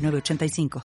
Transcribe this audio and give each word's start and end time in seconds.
985. 0.00 0.89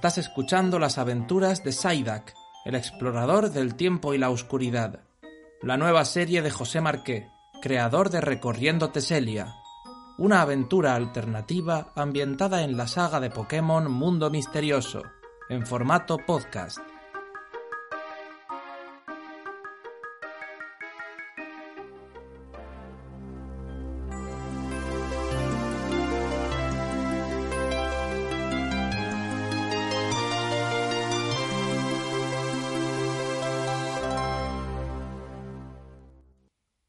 Estás 0.00 0.16
escuchando 0.16 0.78
las 0.78 0.96
aventuras 0.96 1.62
de 1.62 1.72
Saidak, 1.72 2.32
el 2.64 2.74
explorador 2.74 3.50
del 3.50 3.74
tiempo 3.74 4.14
y 4.14 4.18
la 4.18 4.30
oscuridad, 4.30 5.00
la 5.60 5.76
nueva 5.76 6.06
serie 6.06 6.40
de 6.40 6.50
José 6.50 6.80
Marqué, 6.80 7.28
creador 7.60 8.08
de 8.08 8.22
Recorriendo 8.22 8.88
Teselia, 8.92 9.56
una 10.16 10.40
aventura 10.40 10.94
alternativa 10.94 11.92
ambientada 11.94 12.62
en 12.62 12.78
la 12.78 12.86
saga 12.86 13.20
de 13.20 13.28
Pokémon 13.28 13.92
Mundo 13.92 14.30
Misterioso, 14.30 15.02
en 15.50 15.66
formato 15.66 16.16
podcast. 16.16 16.78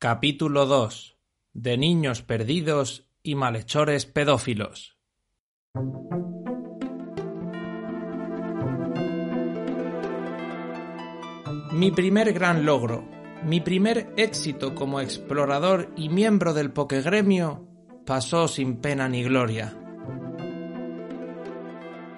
Capítulo 0.03 0.65
2 0.65 1.15
de 1.53 1.77
niños 1.77 2.23
perdidos 2.23 3.05
y 3.21 3.35
malhechores 3.35 4.07
pedófilos. 4.07 4.97
Mi 11.71 11.91
primer 11.91 12.33
gran 12.33 12.65
logro, 12.65 13.07
mi 13.45 13.61
primer 13.61 14.11
éxito 14.17 14.73
como 14.73 15.01
explorador 15.01 15.93
y 15.95 16.09
miembro 16.09 16.55
del 16.55 16.73
Pokegremio 16.73 17.67
pasó 18.03 18.47
sin 18.47 18.77
pena 18.77 19.07
ni 19.07 19.21
gloria. 19.21 19.77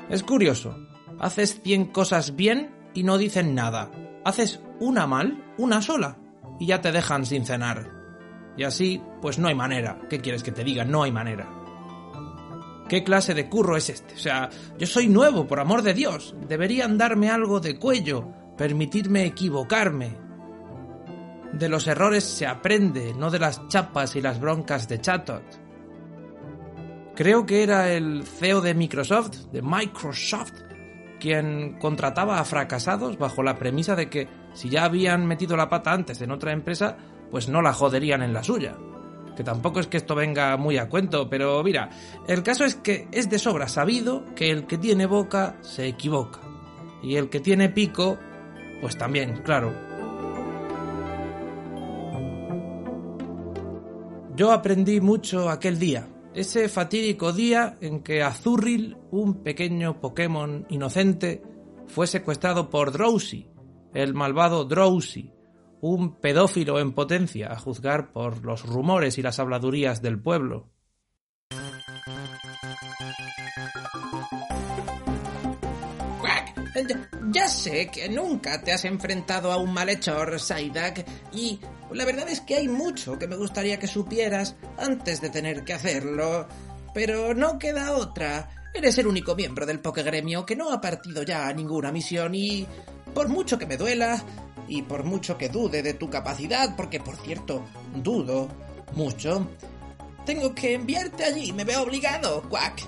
Es 0.09 0.23
curioso, 0.23 0.78
haces 1.20 1.59
cien 1.61 1.88
cosas 1.88 2.38
bien 2.38 2.73
y 2.94 3.04
no 3.04 3.17
dicen 3.17 3.54
nada. 3.54 3.92
Haces 4.23 4.61
una 4.80 5.06
mal, 5.06 5.54
una 5.58 5.81
sola, 5.81 6.23
y 6.59 6.67
ya 6.67 6.81
te 6.81 6.91
dejan 6.91 7.25
sin 7.25 7.45
cenar. 7.45 7.89
Y 8.55 8.64
así, 8.64 9.02
pues 9.21 9.39
no 9.39 9.47
hay 9.47 9.55
manera. 9.55 9.99
¿Qué 10.09 10.19
quieres 10.19 10.43
que 10.43 10.52
te 10.52 10.64
diga? 10.64 10.86
No 10.86 11.03
hay 11.03 11.11
manera. 11.11 11.49
¿Qué 12.87 13.03
clase 13.03 13.33
de 13.33 13.49
curro 13.49 13.77
es 13.77 13.89
este? 13.89 14.14
O 14.14 14.19
sea, 14.19 14.49
yo 14.77 14.86
soy 14.86 15.08
nuevo, 15.08 15.47
por 15.47 15.59
amor 15.59 15.81
de 15.81 15.93
Dios. 15.93 16.36
Deberían 16.47 16.97
darme 16.97 17.30
algo 17.30 17.59
de 17.59 17.80
cuello, 17.80 18.27
permitirme 18.58 19.25
equivocarme. 19.25 20.17
De 21.53 21.69
los 21.69 21.87
errores 21.87 22.23
se 22.23 22.45
aprende, 22.45 23.13
no 23.13 23.31
de 23.31 23.39
las 23.39 23.67
chapas 23.67 24.15
y 24.15 24.21
las 24.21 24.39
broncas 24.39 24.87
de 24.87 24.99
Chatot. 24.99 25.43
Creo 27.15 27.45
que 27.45 27.63
era 27.63 27.92
el 27.93 28.23
CEO 28.25 28.61
de 28.61 28.73
Microsoft, 28.73 29.36
de 29.52 29.61
Microsoft, 29.61 30.53
quien 31.19 31.77
contrataba 31.80 32.39
a 32.39 32.45
fracasados 32.45 33.17
bajo 33.17 33.43
la 33.43 33.58
premisa 33.58 33.95
de 33.95 34.09
que 34.09 34.27
si 34.53 34.69
ya 34.69 34.86
habían 34.86 35.25
metido 35.25 35.58
la 35.58 35.69
pata 35.69 35.91
antes 35.91 36.21
en 36.21 36.31
otra 36.31 36.52
empresa, 36.52 36.97
pues 37.31 37.49
no 37.49 37.61
la 37.61 37.73
joderían 37.73 38.21
en 38.21 38.33
la 38.33 38.43
suya. 38.43 38.75
Que 39.36 39.43
tampoco 39.43 39.80
es 39.80 39.87
que 39.87 39.97
esto 39.97 40.14
venga 40.14 40.55
muy 40.58 40.77
a 40.77 40.89
cuento, 40.89 41.30
pero 41.30 41.64
mira, 41.64 41.89
el 42.27 42.43
caso 42.43 42.65
es 42.65 42.75
que 42.75 43.08
es 43.11 43.30
de 43.30 43.39
sobra 43.39 43.67
sabido 43.67 44.23
que 44.36 44.52
el 44.52 44.67
que 44.67 44.77
tiene 44.77 45.08
boca 45.08 45.58
se 45.61 45.87
equivoca. 45.87 46.39
Y 47.02 47.15
el 47.15 47.30
que 47.30 47.39
tiene 47.39 47.69
pico, 47.69 48.17
pues 48.80 48.97
también, 48.97 49.42
claro. 49.43 49.73
Yo 54.36 54.52
aprendí 54.52 55.02
mucho 55.02 55.49
aquel 55.49 55.77
día, 55.77 56.08
ese 56.33 56.67
fatídico 56.69 57.33
día 57.33 57.77
en 57.81 58.02
que 58.02 58.23
Azurril, 58.23 58.97
un 59.11 59.43
pequeño 59.43 59.99
Pokémon 59.99 60.65
inocente, 60.69 61.43
fue 61.86 62.08
secuestrado 62.08 62.69
por 62.69 62.92
Drowsy, 62.92 63.52
el 63.93 64.14
malvado 64.14 64.65
Drowsy, 64.65 65.31
un 65.81 66.20
pedófilo 66.20 66.80
en 66.80 66.93
potencia, 66.93 67.52
a 67.52 67.58
juzgar 67.58 68.11
por 68.11 68.43
los 68.43 68.65
rumores 68.65 69.17
y 69.17 69.21
las 69.21 69.39
habladurías 69.39 70.02
del 70.02 70.20
pueblo. 70.20 70.70
Ya 77.31 77.48
sé 77.48 77.87
que 77.87 78.09
nunca 78.09 78.61
te 78.61 78.71
has 78.71 78.86
enfrentado 78.86 79.52
a 79.52 79.58
un 79.58 79.73
malhechor, 79.73 80.39
Saidak, 80.39 81.04
y 81.31 81.60
la 81.92 82.05
verdad 82.05 82.30
es 82.30 82.42
que 82.42 82.55
hay 82.55 82.67
mucho 82.67 83.17
que 83.17 83.27
me 83.27 83.36
gustaría 83.36 83.80
que 83.80 83.87
supieras 83.87 84.55
antes 84.77 85.20
de 85.20 85.30
tener 85.30 85.64
que 85.64 85.73
hacerlo. 85.73 86.48
Pero 86.93 87.33
no 87.33 87.58
queda 87.58 87.95
otra. 87.95 88.49
Eres 88.73 88.98
el 88.99 89.08
único 89.08 89.36
miembro 89.36 89.65
del 89.65 89.80
Pokegremio 89.80 90.45
que 90.45 90.55
no 90.55 90.71
ha 90.71 90.80
partido 90.80 91.23
ya 91.23 91.48
a 91.48 91.54
ninguna 91.54 91.92
misión 91.92 92.36
y 92.36 92.67
por 93.13 93.29
mucho 93.29 93.57
que 93.57 93.65
me 93.65 93.77
duela 93.77 94.23
y 94.67 94.81
por 94.81 95.03
mucho 95.03 95.37
que 95.37 95.49
dude 95.49 95.83
de 95.83 95.93
tu 95.93 96.09
capacidad, 96.09 96.75
porque 96.75 96.99
por 96.99 97.15
cierto, 97.17 97.63
dudo 97.95 98.47
mucho, 98.93 99.47
tengo 100.25 100.53
que 100.53 100.73
enviarte 100.73 101.23
allí, 101.23 101.51
me 101.51 101.63
veo 101.63 101.83
obligado, 101.83 102.41
Quack. 102.49 102.87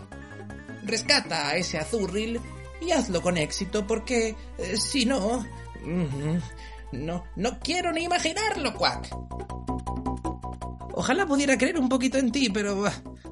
Rescata 0.83 1.49
a 1.49 1.55
ese 1.55 1.77
azurril 1.77 2.39
y 2.81 2.91
hazlo 2.91 3.21
con 3.21 3.37
éxito, 3.37 3.85
porque 3.85 4.35
eh, 4.57 4.77
si 4.77 5.05
no... 5.05 5.45
no, 6.91 7.23
no 7.35 7.59
quiero 7.59 7.91
ni 7.91 8.03
imaginarlo, 8.03 8.73
Quack. 8.73 9.09
Ojalá 10.93 11.25
pudiera 11.25 11.57
creer 11.57 11.77
un 11.77 11.89
poquito 11.89 12.17
en 12.17 12.31
ti, 12.31 12.49
pero 12.49 12.83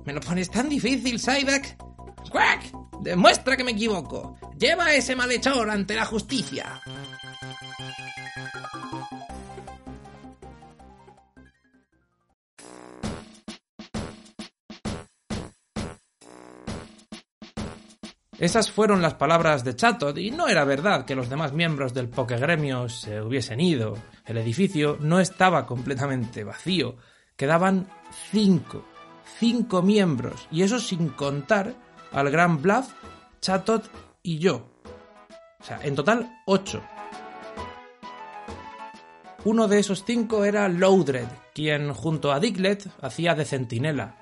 me 0.05 0.13
lo 0.13 0.19
pones 0.19 0.49
tan 0.49 0.67
difícil, 0.67 1.17
Psyduck. 1.17 1.92
¡Quack! 2.29 2.72
Demuestra 3.01 3.57
que 3.57 3.63
me 3.63 3.72
equivoco. 3.72 4.38
Lleva 4.57 4.85
a 4.85 4.95
ese 4.95 5.16
malhechor 5.16 5.69
ante 5.69 5.95
la 5.95 6.06
justicia. 6.06 6.81
Esas 18.43 18.72
fueron 18.72 19.02
las 19.02 19.14
palabras 19.14 19.64
de 19.64 19.73
Chatot 19.73 20.17
y 20.17 20.29
no 20.29 20.49
era 20.49 20.66
verdad 20.66 21.05
que 21.05 21.16
los 21.16 21.29
demás 21.29 21.53
miembros 21.53 21.93
del 21.93 22.09
Pokegremio 22.09 22.90
se 22.90 23.22
hubiesen 23.22 23.61
ido. 23.61 23.93
El 24.25 24.37
edificio 24.37 24.97
no 24.99 25.22
estaba 25.22 25.66
completamente 25.66 26.43
vacío. 26.43 26.97
Quedaban 27.37 27.87
cinco. 28.31 28.84
Cinco 29.40 29.81
miembros. 29.81 30.49
Y 30.52 30.64
eso 30.64 30.81
sin 30.81 31.08
contar 31.08 31.73
al 32.13 32.29
Gran 32.29 32.61
Bluff, 32.61 32.89
Chatot 33.41 33.89
y 34.21 34.39
yo. 34.39 34.65
O 35.59 35.63
sea, 35.63 35.79
en 35.83 35.95
total 35.95 36.41
ocho. 36.45 36.81
Uno 39.45 39.67
de 39.67 39.79
esos 39.79 40.05
cinco 40.05 40.45
era 40.45 40.69
Loudred, 40.69 41.27
quien 41.53 41.93
junto 41.93 42.31
a 42.31 42.39
Diglett 42.39 42.87
hacía 43.01 43.35
de 43.35 43.43
centinela. 43.43 44.15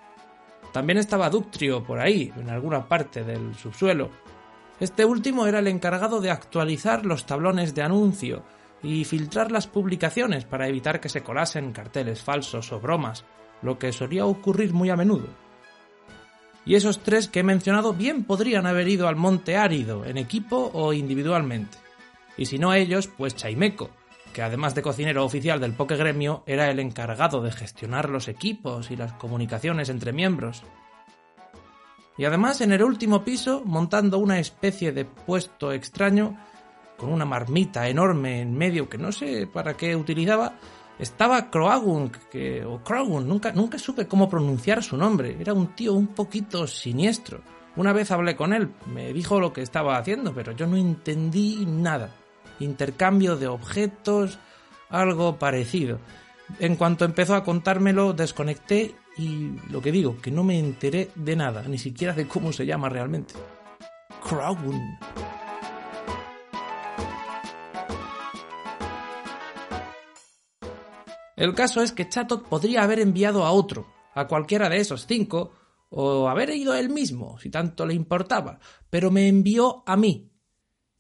También 0.74 0.98
estaba 0.98 1.30
Ductrio 1.30 1.84
por 1.84 2.00
ahí, 2.00 2.34
en 2.36 2.50
alguna 2.50 2.88
parte 2.88 3.24
del 3.24 3.56
subsuelo. 3.56 4.10
Este 4.80 5.06
último 5.06 5.46
era 5.46 5.60
el 5.60 5.68
encargado 5.68 6.22
de 6.22 6.32
actualizar 6.32 7.06
los 7.06 7.28
tablones 7.28 7.76
de 7.76 7.84
anuncio 7.84 8.44
y 8.82 9.04
filtrar 9.06 9.52
las 9.52 9.68
publicaciones 9.68 10.46
para 10.46 10.68
evitar 10.68 11.00
que 11.00 11.10
se 11.10 11.22
colasen 11.22 11.72
carteles 11.72 12.24
falsos 12.24 12.72
o 12.72 12.80
bromas, 12.80 13.24
lo 13.62 13.78
que 13.78 13.92
solía 13.92 14.26
ocurrir 14.26 14.74
muy 14.74 14.90
a 14.90 14.96
menudo. 14.96 15.28
Y 16.66 16.76
esos 16.76 17.00
tres 17.00 17.28
que 17.28 17.40
he 17.40 17.44
mencionado 17.44 17.94
bien 17.94 18.24
podrían 18.24 18.68
haber 18.68 18.88
ido 18.88 19.08
al 19.08 19.16
monte 19.16 19.58
árido, 19.58 20.06
en 20.06 20.18
equipo 20.18 20.72
o 20.74 20.94
individualmente. 20.94 21.78
Y 22.38 22.46
si 22.46 22.60
no 22.60 22.74
ellos, 22.74 23.08
pues 23.08 23.36
Chaimeco, 23.36 23.90
que 24.34 24.42
además 24.42 24.76
de 24.76 24.82
cocinero 24.82 25.26
oficial 25.26 25.60
del 25.60 25.74
Poke 25.74 25.96
Gremio, 25.96 26.44
era 26.46 26.70
el 26.70 26.80
encargado 26.80 27.42
de 27.42 27.52
gestionar 27.52 28.10
los 28.10 28.28
equipos 28.28 28.92
y 28.92 28.96
las 28.96 29.14
comunicaciones 29.14 29.90
entre 29.90 30.14
miembros. 30.14 30.64
Y 32.18 32.26
además 32.26 32.62
en 32.62 32.72
el 32.72 32.84
último 32.84 33.24
piso, 33.24 33.64
montando 33.66 34.20
una 34.20 34.40
especie 34.40 34.92
de 34.92 35.06
puesto 35.06 35.72
extraño, 35.72 36.38
con 36.98 37.12
una 37.12 37.26
marmita 37.26 37.88
enorme 37.90 38.42
en 38.42 38.56
medio 38.56 38.88
que 38.88 39.00
no 39.00 39.12
sé 39.12 39.48
para 39.48 39.76
qué 39.76 39.96
utilizaba, 39.96 40.54
estaba 41.02 41.50
Croagun, 41.50 42.12
que, 42.32 42.64
o 42.64 42.84
Croagun, 42.84 43.28
nunca, 43.28 43.52
nunca 43.52 43.80
supe 43.80 44.08
cómo 44.08 44.30
pronunciar 44.30 44.84
su 44.84 44.96
nombre. 44.96 45.36
Era 45.40 45.54
un 45.54 45.76
tío 45.76 45.94
un 45.94 46.08
poquito 46.08 46.68
siniestro. 46.68 47.42
Una 47.76 47.92
vez 47.92 48.12
hablé 48.12 48.36
con 48.36 48.54
él, 48.54 48.70
me 48.86 49.12
dijo 49.12 49.40
lo 49.40 49.52
que 49.52 49.62
estaba 49.62 49.98
haciendo, 49.98 50.34
pero 50.34 50.52
yo 50.52 50.68
no 50.68 50.78
entendí 50.78 51.66
nada. 51.66 52.12
Intercambio 52.60 53.36
de 53.36 53.48
objetos, 53.48 54.38
algo 54.90 55.40
parecido. 55.40 56.00
En 56.60 56.76
cuanto 56.76 57.06
empezó 57.06 57.34
a 57.34 57.44
contármelo, 57.44 58.14
desconecté 58.14 58.94
y 59.18 59.54
lo 59.70 59.82
que 59.82 59.92
digo, 59.92 60.18
que 60.22 60.32
no 60.32 60.44
me 60.44 60.60
enteré 60.60 61.10
de 61.16 61.36
nada, 61.36 61.64
ni 61.64 61.78
siquiera 61.78 62.14
de 62.14 62.28
cómo 62.28 62.52
se 62.52 62.66
llama 62.66 62.90
realmente. 62.90 63.34
Croagun. 64.24 64.80
El 71.42 71.56
caso 71.56 71.82
es 71.82 71.92
que 71.92 72.08
Chatot 72.08 72.48
podría 72.48 72.84
haber 72.84 73.00
enviado 73.00 73.44
a 73.46 73.52
otro, 73.52 73.88
a 74.14 74.28
cualquiera 74.28 74.70
de 74.70 74.78
esos 74.78 75.08
cinco, 75.08 75.54
o 75.90 76.30
haber 76.30 76.52
ido 76.52 76.76
él 76.76 76.90
mismo, 76.90 77.40
si 77.40 77.50
tanto 77.50 77.88
le 77.88 77.96
importaba, 77.96 78.60
pero 78.92 79.10
me 79.10 79.28
envió 79.28 79.82
a 79.88 79.98
mí. 79.98 80.32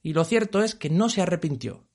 Y 0.01 0.13
lo 0.13 0.23
cierto 0.23 0.63
es 0.63 0.73
que 0.73 0.89
no 0.89 1.09
se 1.09 1.21
arrepintió. 1.21 1.85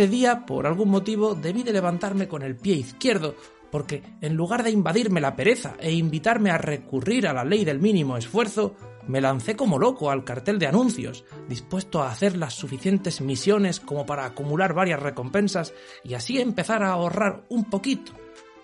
Ese 0.00 0.08
día, 0.08 0.46
por 0.46 0.66
algún 0.66 0.88
motivo, 0.88 1.34
debí 1.34 1.62
de 1.62 1.74
levantarme 1.74 2.26
con 2.26 2.40
el 2.40 2.56
pie 2.56 2.74
izquierdo, 2.74 3.34
porque 3.70 4.02
en 4.22 4.34
lugar 4.34 4.62
de 4.62 4.70
invadirme 4.70 5.20
la 5.20 5.36
pereza 5.36 5.74
e 5.78 5.92
invitarme 5.92 6.50
a 6.50 6.56
recurrir 6.56 7.28
a 7.28 7.34
la 7.34 7.44
ley 7.44 7.66
del 7.66 7.80
mínimo 7.80 8.16
esfuerzo, 8.16 8.74
me 9.06 9.20
lancé 9.20 9.56
como 9.56 9.78
loco 9.78 10.10
al 10.10 10.24
cartel 10.24 10.58
de 10.58 10.66
anuncios, 10.66 11.26
dispuesto 11.50 12.02
a 12.02 12.10
hacer 12.10 12.38
las 12.38 12.54
suficientes 12.54 13.20
misiones 13.20 13.78
como 13.78 14.06
para 14.06 14.24
acumular 14.24 14.72
varias 14.72 15.00
recompensas 15.00 15.74
y 16.02 16.14
así 16.14 16.40
empezar 16.40 16.82
a 16.82 16.92
ahorrar 16.92 17.44
un 17.50 17.66
poquito, 17.66 18.12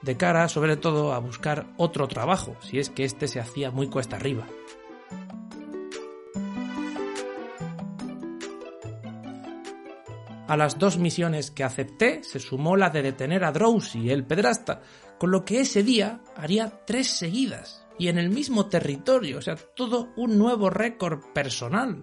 de 0.01 0.17
cara 0.17 0.49
sobre 0.49 0.79
todo 0.79 1.13
a 1.13 1.19
buscar 1.19 1.67
otro 1.77 2.09
trabajo, 2.09 2.57
si 2.63 2.79
es 2.79 2.89
que 2.89 3.05
éste 3.05 3.29
se 3.29 3.41
hacía 3.41 3.71
muy 3.71 3.89
cuesta 3.89 4.17
arriba. 4.17 4.47
A 10.49 10.57
las 10.57 10.79
dos 10.79 10.97
misiones 10.99 11.51
que 11.51 11.65
acepté 11.65 12.23
se 12.23 12.39
sumó 12.39 12.77
la 12.77 12.91
de 12.91 13.03
detener 13.03 13.43
a 13.45 13.51
Drowsy, 13.51 14.11
el 14.11 14.25
pedrasta, 14.25 14.81
con 15.19 15.33
lo 15.33 15.45
que 15.45 15.61
ese 15.61 15.83
día 15.83 16.21
haría 16.37 16.85
tres 16.87 17.09
seguidas 17.09 17.85
y 17.99 18.09
en 18.09 18.19
el 18.19 18.31
mismo 18.31 18.67
territorio, 18.67 19.39
o 19.39 19.43
sea, 19.43 19.57
todo 19.57 20.13
un 20.17 20.39
nuevo 20.39 20.71
récord 20.71 21.21
personal. 21.33 22.03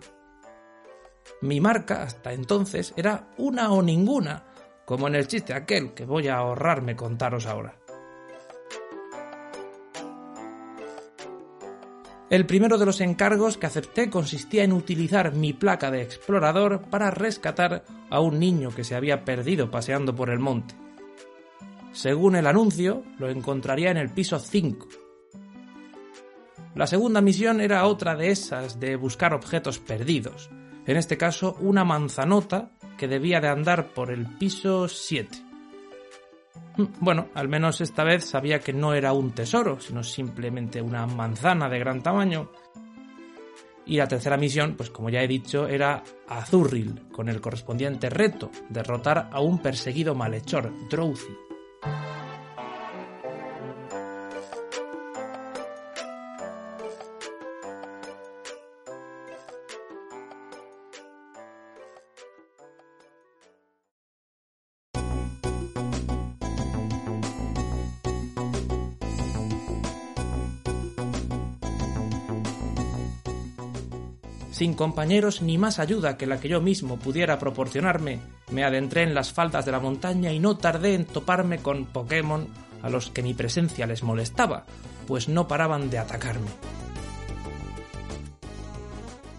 Mi 1.41 1.61
marca 1.61 2.03
hasta 2.03 2.33
entonces 2.33 2.93
era 2.97 3.29
una 3.37 3.71
o 3.71 3.81
ninguna, 3.81 4.45
como 4.85 5.07
en 5.07 5.15
el 5.15 5.27
chiste 5.27 5.53
aquel 5.53 5.93
que 5.93 6.05
voy 6.05 6.27
a 6.27 6.37
ahorrarme 6.37 6.97
contaros 6.97 7.45
ahora. 7.45 7.77
El 12.29 12.45
primero 12.45 12.77
de 12.77 12.85
los 12.85 13.01
encargos 13.01 13.57
que 13.57 13.67
acepté 13.67 14.09
consistía 14.09 14.63
en 14.63 14.73
utilizar 14.73 15.33
mi 15.33 15.53
placa 15.53 15.91
de 15.91 16.01
explorador 16.01 16.81
para 16.89 17.11
rescatar 17.11 17.83
a 18.09 18.19
un 18.19 18.39
niño 18.39 18.69
que 18.73 18.83
se 18.83 18.95
había 18.95 19.25
perdido 19.25 19.69
paseando 19.69 20.15
por 20.15 20.29
el 20.29 20.39
monte. 20.39 20.73
Según 21.91 22.35
el 22.35 22.47
anuncio, 22.47 23.03
lo 23.19 23.29
encontraría 23.29 23.91
en 23.91 23.97
el 23.97 24.09
piso 24.09 24.39
5. 24.39 24.87
La 26.73 26.87
segunda 26.87 27.21
misión 27.21 27.61
era 27.61 27.85
otra 27.85 28.15
de 28.15 28.31
esas 28.31 28.79
de 28.79 28.95
buscar 28.95 29.33
objetos 29.35 29.77
perdidos, 29.77 30.49
en 30.87 30.97
este 30.97 31.17
caso 31.17 31.55
una 31.59 31.83
manzanota 31.83 32.71
que 32.97 33.07
debía 33.07 33.41
de 33.41 33.49
andar 33.49 33.93
por 33.93 34.11
el 34.11 34.25
piso 34.37 34.87
7. 34.87 35.42
Bueno, 36.99 37.27
al 37.35 37.47
menos 37.47 37.81
esta 37.81 38.03
vez 38.03 38.25
sabía 38.25 38.59
que 38.59 38.73
no 38.73 38.93
era 38.93 39.13
un 39.13 39.31
tesoro, 39.31 39.79
sino 39.79 40.03
simplemente 40.03 40.81
una 40.81 41.05
manzana 41.05 41.69
de 41.69 41.79
gran 41.79 42.01
tamaño. 42.01 42.49
Y 43.85 43.97
la 43.97 44.07
tercera 44.07 44.37
misión, 44.37 44.75
pues 44.75 44.89
como 44.89 45.09
ya 45.09 45.21
he 45.21 45.27
dicho, 45.27 45.67
era 45.67 46.03
Azurril, 46.27 47.09
con 47.11 47.29
el 47.29 47.41
correspondiente 47.41 48.09
reto, 48.09 48.49
derrotar 48.69 49.29
a 49.31 49.41
un 49.41 49.59
perseguido 49.59 50.15
malhechor, 50.15 50.71
Drowsy. 50.89 51.52
Sin 74.63 74.75
compañeros 74.75 75.41
ni 75.41 75.57
más 75.57 75.77
ayuda 75.77 76.15
que 76.15 76.25
la 76.25 76.39
que 76.39 76.47
yo 76.47 76.61
mismo 76.61 76.95
pudiera 76.95 77.37
proporcionarme, 77.37 78.21
me 78.49 78.63
adentré 78.63 79.03
en 79.03 79.13
las 79.13 79.33
faldas 79.33 79.65
de 79.65 79.73
la 79.73 79.81
montaña 79.81 80.31
y 80.31 80.39
no 80.39 80.55
tardé 80.55 80.93
en 80.93 81.03
toparme 81.03 81.57
con 81.57 81.83
Pokémon 81.83 82.47
a 82.81 82.89
los 82.89 83.09
que 83.09 83.23
mi 83.23 83.33
presencia 83.33 83.85
les 83.87 84.03
molestaba, 84.03 84.65
pues 85.05 85.27
no 85.27 85.49
paraban 85.49 85.89
de 85.89 85.97
atacarme. 85.97 86.47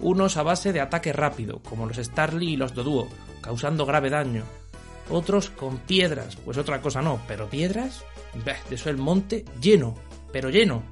Unos 0.01 0.37
a 0.37 0.43
base 0.43 0.75
de 0.75 0.83
ataque 0.83 1.15
rápido, 1.15 1.63
como 1.63 1.87
los 1.87 1.97
Starly 1.97 2.53
y 2.53 2.57
los 2.59 2.75
Doduo, 2.75 3.09
causando 3.41 3.87
grave 3.87 4.11
daño. 4.11 4.43
Otros 5.09 5.49
con 5.49 5.79
piedras, 5.79 6.37
pues 6.37 6.59
otra 6.59 6.83
cosa 6.83 7.01
no, 7.01 7.19
pero 7.27 7.49
piedras, 7.49 8.05
de 8.45 8.75
eso 8.75 8.91
el 8.91 8.99
monte 8.99 9.47
lleno, 9.59 9.95
pero 10.35 10.51
lleno. 10.51 10.83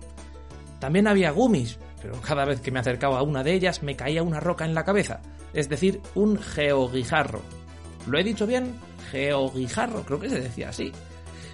También 0.80 1.06
había 1.06 1.32
Gumis, 1.32 1.78
pero 2.02 2.20
cada 2.20 2.44
vez 2.44 2.60
que 2.60 2.72
me 2.72 2.80
acercaba 2.80 3.20
a 3.20 3.22
una 3.22 3.44
de 3.44 3.54
ellas 3.54 3.82
me 3.82 3.96
caía 3.96 4.24
una 4.24 4.40
roca 4.40 4.64
en 4.64 4.74
la 4.74 4.84
cabeza, 4.84 5.20
es 5.54 5.68
decir, 5.68 6.00
un 6.16 6.36
geoguijarro. 6.36 7.40
¿Lo 8.06 8.18
he 8.18 8.24
dicho 8.24 8.46
bien? 8.46 8.74
Geoguijarro, 9.12 10.02
creo 10.02 10.18
que 10.18 10.28
se 10.28 10.40
decía 10.40 10.70
así. 10.70 10.92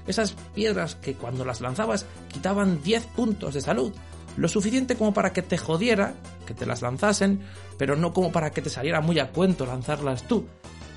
Esas 0.06 0.32
piedras 0.54 0.94
que 0.94 1.14
cuando 1.14 1.44
las 1.44 1.60
lanzabas 1.60 2.06
quitaban 2.32 2.82
10 2.82 3.04
puntos 3.08 3.52
de 3.52 3.60
salud, 3.60 3.92
lo 4.38 4.48
suficiente 4.48 4.96
como 4.96 5.12
para 5.12 5.32
que 5.34 5.42
te 5.42 5.58
jodiera, 5.58 6.14
que 6.46 6.54
te 6.54 6.64
las 6.64 6.80
lanzasen, 6.80 7.40
pero 7.76 7.94
no 7.94 8.14
como 8.14 8.32
para 8.32 8.50
que 8.50 8.62
te 8.62 8.70
saliera 8.70 9.02
muy 9.02 9.18
a 9.18 9.30
cuento 9.30 9.66
lanzarlas 9.66 10.22
tú, 10.26 10.46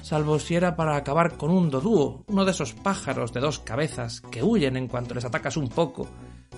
salvo 0.02 0.40
si 0.40 0.56
era 0.56 0.78
para 0.78 0.96
acabar 0.96 1.36
con 1.36 1.52
un 1.52 1.70
dodúo, 1.70 2.24
uno 2.28 2.46
de 2.46 2.52
esos 2.52 2.74
pájaros 2.74 3.34
de 3.34 3.42
dos 3.42 3.60
cabezas 3.60 4.22
que 4.32 4.44
huyen 4.44 4.78
en 4.78 4.88
cuanto 4.88 5.14
les 5.14 5.26
atacas 5.26 5.58
un 5.58 5.68
poco 5.68 6.08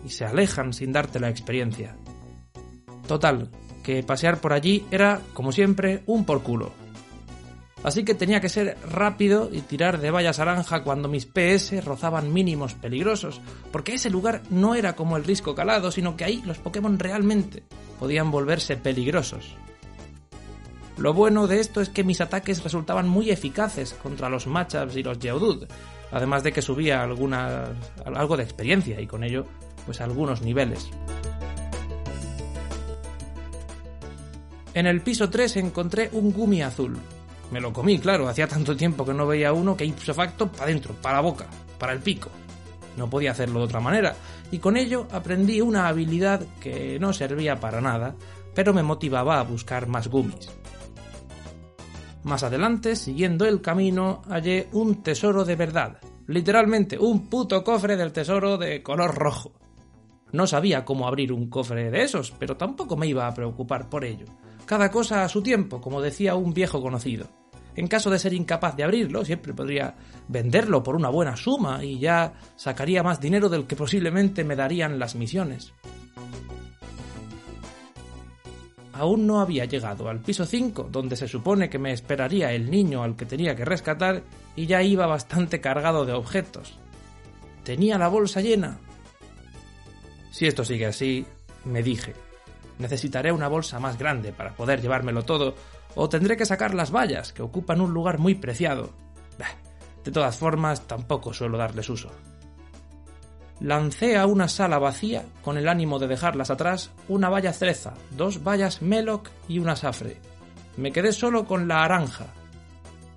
y 0.05 0.09
se 0.09 0.25
alejan 0.25 0.73
sin 0.73 0.91
darte 0.91 1.19
la 1.19 1.29
experiencia. 1.29 1.95
Total, 3.07 3.49
que 3.83 4.03
pasear 4.03 4.39
por 4.39 4.53
allí 4.53 4.85
era, 4.91 5.21
como 5.33 5.51
siempre, 5.51 6.03
un 6.05 6.25
por 6.25 6.41
culo. 6.43 6.71
Así 7.83 8.05
que 8.05 8.15
tenía 8.15 8.39
que 8.39 8.47
ser 8.47 8.77
rápido 8.89 9.49
y 9.51 9.59
tirar 9.59 9.99
de 9.99 10.09
vallas 10.09 10.39
naranja 10.39 10.83
cuando 10.83 11.09
mis 11.09 11.25
PS 11.25 11.83
rozaban 11.83 12.31
mínimos 12.31 12.75
peligrosos, 12.75 13.41
porque 13.73 13.95
ese 13.95 14.09
lugar 14.09 14.41
no 14.49 14.73
era 14.73 14.95
como 14.95 15.17
el 15.17 15.25
risco 15.25 15.53
calado, 15.53 15.91
sino 15.91 16.15
que 16.15 16.23
ahí 16.23 16.41
los 16.45 16.59
Pokémon 16.59 16.97
realmente 16.97 17.63
podían 17.99 18.31
volverse 18.31 18.77
peligrosos. 18.77 19.55
Lo 20.97 21.13
bueno 21.13 21.47
de 21.47 21.59
esto 21.59 21.81
es 21.81 21.89
que 21.89 22.05
mis 22.05 22.21
ataques 22.21 22.63
resultaban 22.63 23.09
muy 23.09 23.31
eficaces 23.31 23.93
contra 23.93 24.29
los 24.29 24.47
matchups 24.47 24.95
y 24.95 25.03
los 25.03 25.19
Geodude, 25.19 25.67
además 26.11 26.43
de 26.43 26.53
que 26.53 26.61
subía 26.61 27.01
alguna, 27.01 27.65
algo 28.05 28.37
de 28.37 28.43
experiencia 28.43 29.01
y 29.01 29.07
con 29.07 29.25
ello, 29.25 29.45
pues 29.85 29.99
algunos 29.99 30.41
niveles. 30.41 30.89
En 34.73 34.87
el 34.87 35.01
piso 35.01 35.29
3 35.29 35.57
encontré 35.57 36.09
un 36.13 36.31
gumi 36.31 36.61
azul. 36.61 36.97
Me 37.51 37.61
lo 37.61 37.71
comí, 37.71 37.99
claro, 37.99 38.27
hacía 38.27 38.47
tanto 38.47 38.75
tiempo 38.75 39.05
que 39.05 39.13
no 39.13 39.27
veía 39.27 39.53
uno 39.53 39.77
que 39.77 39.85
ipso 39.85 40.13
facto 40.13 40.51
para 40.51 40.63
adentro, 40.63 40.95
para 41.01 41.17
la 41.17 41.21
boca, 41.21 41.45
para 41.77 41.93
el 41.93 41.99
pico. 41.99 42.29
No 42.97 43.09
podía 43.09 43.31
hacerlo 43.31 43.59
de 43.59 43.65
otra 43.65 43.79
manera, 43.79 44.15
y 44.51 44.57
con 44.57 44.77
ello 44.77 45.07
aprendí 45.11 45.61
una 45.61 45.87
habilidad 45.87 46.43
que 46.59 46.97
no 46.99 47.13
servía 47.13 47.59
para 47.59 47.81
nada, 47.81 48.15
pero 48.55 48.73
me 48.73 48.81
motivaba 48.81 49.39
a 49.39 49.43
buscar 49.43 49.87
más 49.87 50.07
gummies. 50.07 50.49
Más 52.23 52.43
adelante, 52.43 52.95
siguiendo 52.95 53.45
el 53.45 53.61
camino, 53.61 54.21
hallé 54.29 54.69
un 54.71 55.03
tesoro 55.03 55.43
de 55.43 55.55
verdad. 55.55 55.97
Literalmente, 56.27 56.97
un 56.97 57.27
puto 57.27 57.63
cofre 57.63 57.97
del 57.97 58.13
tesoro 58.13 58.57
de 58.57 58.81
color 58.81 59.13
rojo. 59.13 59.51
No 60.31 60.47
sabía 60.47 60.85
cómo 60.85 61.07
abrir 61.07 61.33
un 61.33 61.49
cofre 61.49 61.91
de 61.91 62.01
esos, 62.01 62.31
pero 62.31 62.55
tampoco 62.55 62.95
me 62.95 63.07
iba 63.07 63.27
a 63.27 63.33
preocupar 63.33 63.89
por 63.89 64.05
ello. 64.05 64.25
Cada 64.65 64.89
cosa 64.89 65.23
a 65.23 65.29
su 65.29 65.41
tiempo, 65.41 65.81
como 65.81 66.01
decía 66.01 66.35
un 66.35 66.53
viejo 66.53 66.81
conocido. 66.81 67.27
En 67.75 67.87
caso 67.87 68.09
de 68.09 68.19
ser 68.19 68.33
incapaz 68.33 68.75
de 68.75 68.83
abrirlo, 68.83 69.25
siempre 69.25 69.53
podría 69.53 69.95
venderlo 70.27 70.83
por 70.83 70.95
una 70.95 71.09
buena 71.09 71.35
suma 71.35 71.83
y 71.83 71.99
ya 71.99 72.33
sacaría 72.55 73.01
más 73.03 73.19
dinero 73.19 73.49
del 73.49 73.65
que 73.65 73.75
posiblemente 73.75 74.43
me 74.43 74.55
darían 74.55 74.99
las 74.99 75.15
misiones. 75.15 75.73
aún 78.93 79.25
no 79.25 79.41
había 79.41 79.65
llegado 79.65 80.07
al 80.07 80.21
piso 80.21 80.45
5, 80.45 80.87
donde 80.91 81.15
se 81.15 81.27
supone 81.27 81.69
que 81.69 81.79
me 81.79 81.91
esperaría 81.91 82.53
el 82.53 82.69
niño 82.69 83.03
al 83.03 83.15
que 83.15 83.25
tenía 83.25 83.55
que 83.55 83.65
rescatar, 83.65 84.23
y 84.55 84.67
ya 84.67 84.81
iba 84.83 85.07
bastante 85.07 85.59
cargado 85.59 86.05
de 86.05 86.13
objetos. 86.13 86.77
Tenía 87.63 87.97
la 87.97 88.07
bolsa 88.07 88.41
llena. 88.41 88.79
Si 90.31 90.45
esto 90.45 90.63
sigue 90.63 90.85
así, 90.85 91.25
me 91.65 91.81
dije, 91.81 92.13
necesitaré 92.79 93.31
una 93.31 93.47
bolsa 93.47 93.79
más 93.79 93.97
grande 93.97 94.31
para 94.33 94.55
poder 94.55 94.81
llevármelo 94.81 95.23
todo, 95.23 95.55
o 95.95 96.09
tendré 96.09 96.37
que 96.37 96.45
sacar 96.45 96.73
las 96.73 96.91
vallas, 96.91 97.33
que 97.33 97.41
ocupan 97.41 97.81
un 97.81 97.93
lugar 97.93 98.19
muy 98.19 98.35
preciado. 98.35 98.91
de 100.03 100.11
todas 100.11 100.37
formas, 100.37 100.87
tampoco 100.87 101.33
suelo 101.33 101.57
darles 101.57 101.89
uso 101.89 102.11
lancé 103.63 104.17
a 104.17 104.25
una 104.25 104.47
sala 104.47 104.77
vacía, 104.77 105.23
con 105.41 105.57
el 105.57 105.69
ánimo 105.69 105.97
de 105.97 106.07
dejarlas 106.07 106.51
atrás, 106.51 106.91
una 107.07 107.29
valla 107.29 107.53
cereza, 107.53 107.93
dos 108.11 108.43
vallas 108.43 108.81
meloc 108.81 109.29
y 109.47 109.59
una 109.59 109.75
safre. 109.75 110.17
Me 110.75 110.91
quedé 110.91 111.13
solo 111.13 111.45
con 111.45 111.67
la 111.67 111.83
aranja. 111.83 112.27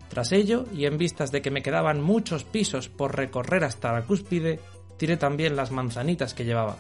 Tras 0.09 0.33
ello, 0.33 0.65
y 0.73 0.87
en 0.87 0.99
vistas 0.99 1.33
de 1.33 1.43
que 1.43 1.51
me 1.51 1.63
quedaban 1.63 2.01
muchos 2.01 2.45
pisos 2.45 2.89
por 2.89 3.17
recorrer 3.17 3.65
hasta 3.65 3.93
la 3.93 4.03
cúspide, 4.03 4.61
tiré 4.97 5.17
también 5.17 5.57
las 5.57 5.73
manzanitas 5.73 6.33
que 6.33 6.45
llevaba. 6.45 6.77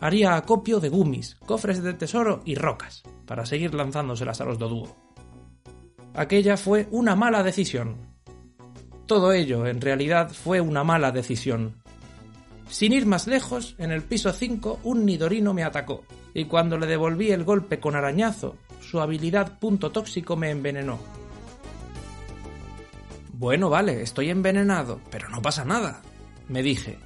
Haría 0.00 0.36
acopio 0.36 0.80
de 0.80 0.88
gumis, 0.88 1.36
cofres 1.46 1.82
de 1.82 1.94
tesoro 1.94 2.42
y 2.44 2.54
rocas, 2.54 3.02
para 3.26 3.46
seguir 3.46 3.74
lanzándoselas 3.74 4.40
a 4.40 4.44
los 4.44 4.58
Dodúo. 4.58 4.96
Aquella 6.14 6.56
fue 6.56 6.88
una 6.90 7.16
mala 7.16 7.42
decisión. 7.42 7.96
Todo 9.06 9.32
ello, 9.32 9.66
en 9.66 9.80
realidad, 9.80 10.30
fue 10.30 10.60
una 10.60 10.84
mala 10.84 11.10
decisión, 11.12 11.74
sin 12.70 12.92
ir 12.92 13.06
más 13.06 13.26
lejos, 13.26 13.74
en 13.78 13.90
el 13.90 14.02
piso 14.02 14.32
5 14.32 14.80
un 14.84 15.06
nidorino 15.06 15.54
me 15.54 15.64
atacó, 15.64 16.04
y 16.34 16.44
cuando 16.44 16.76
le 16.76 16.86
devolví 16.86 17.30
el 17.30 17.44
golpe 17.44 17.80
con 17.80 17.96
arañazo, 17.96 18.56
su 18.80 19.00
habilidad 19.00 19.58
punto 19.58 19.90
tóxico 19.90 20.36
me 20.36 20.50
envenenó. 20.50 20.98
Bueno, 23.32 23.70
vale, 23.70 24.02
estoy 24.02 24.30
envenenado, 24.30 25.00
pero 25.10 25.28
no 25.30 25.40
pasa 25.40 25.64
nada, 25.64 26.02
me 26.48 26.62
dije. 26.62 26.98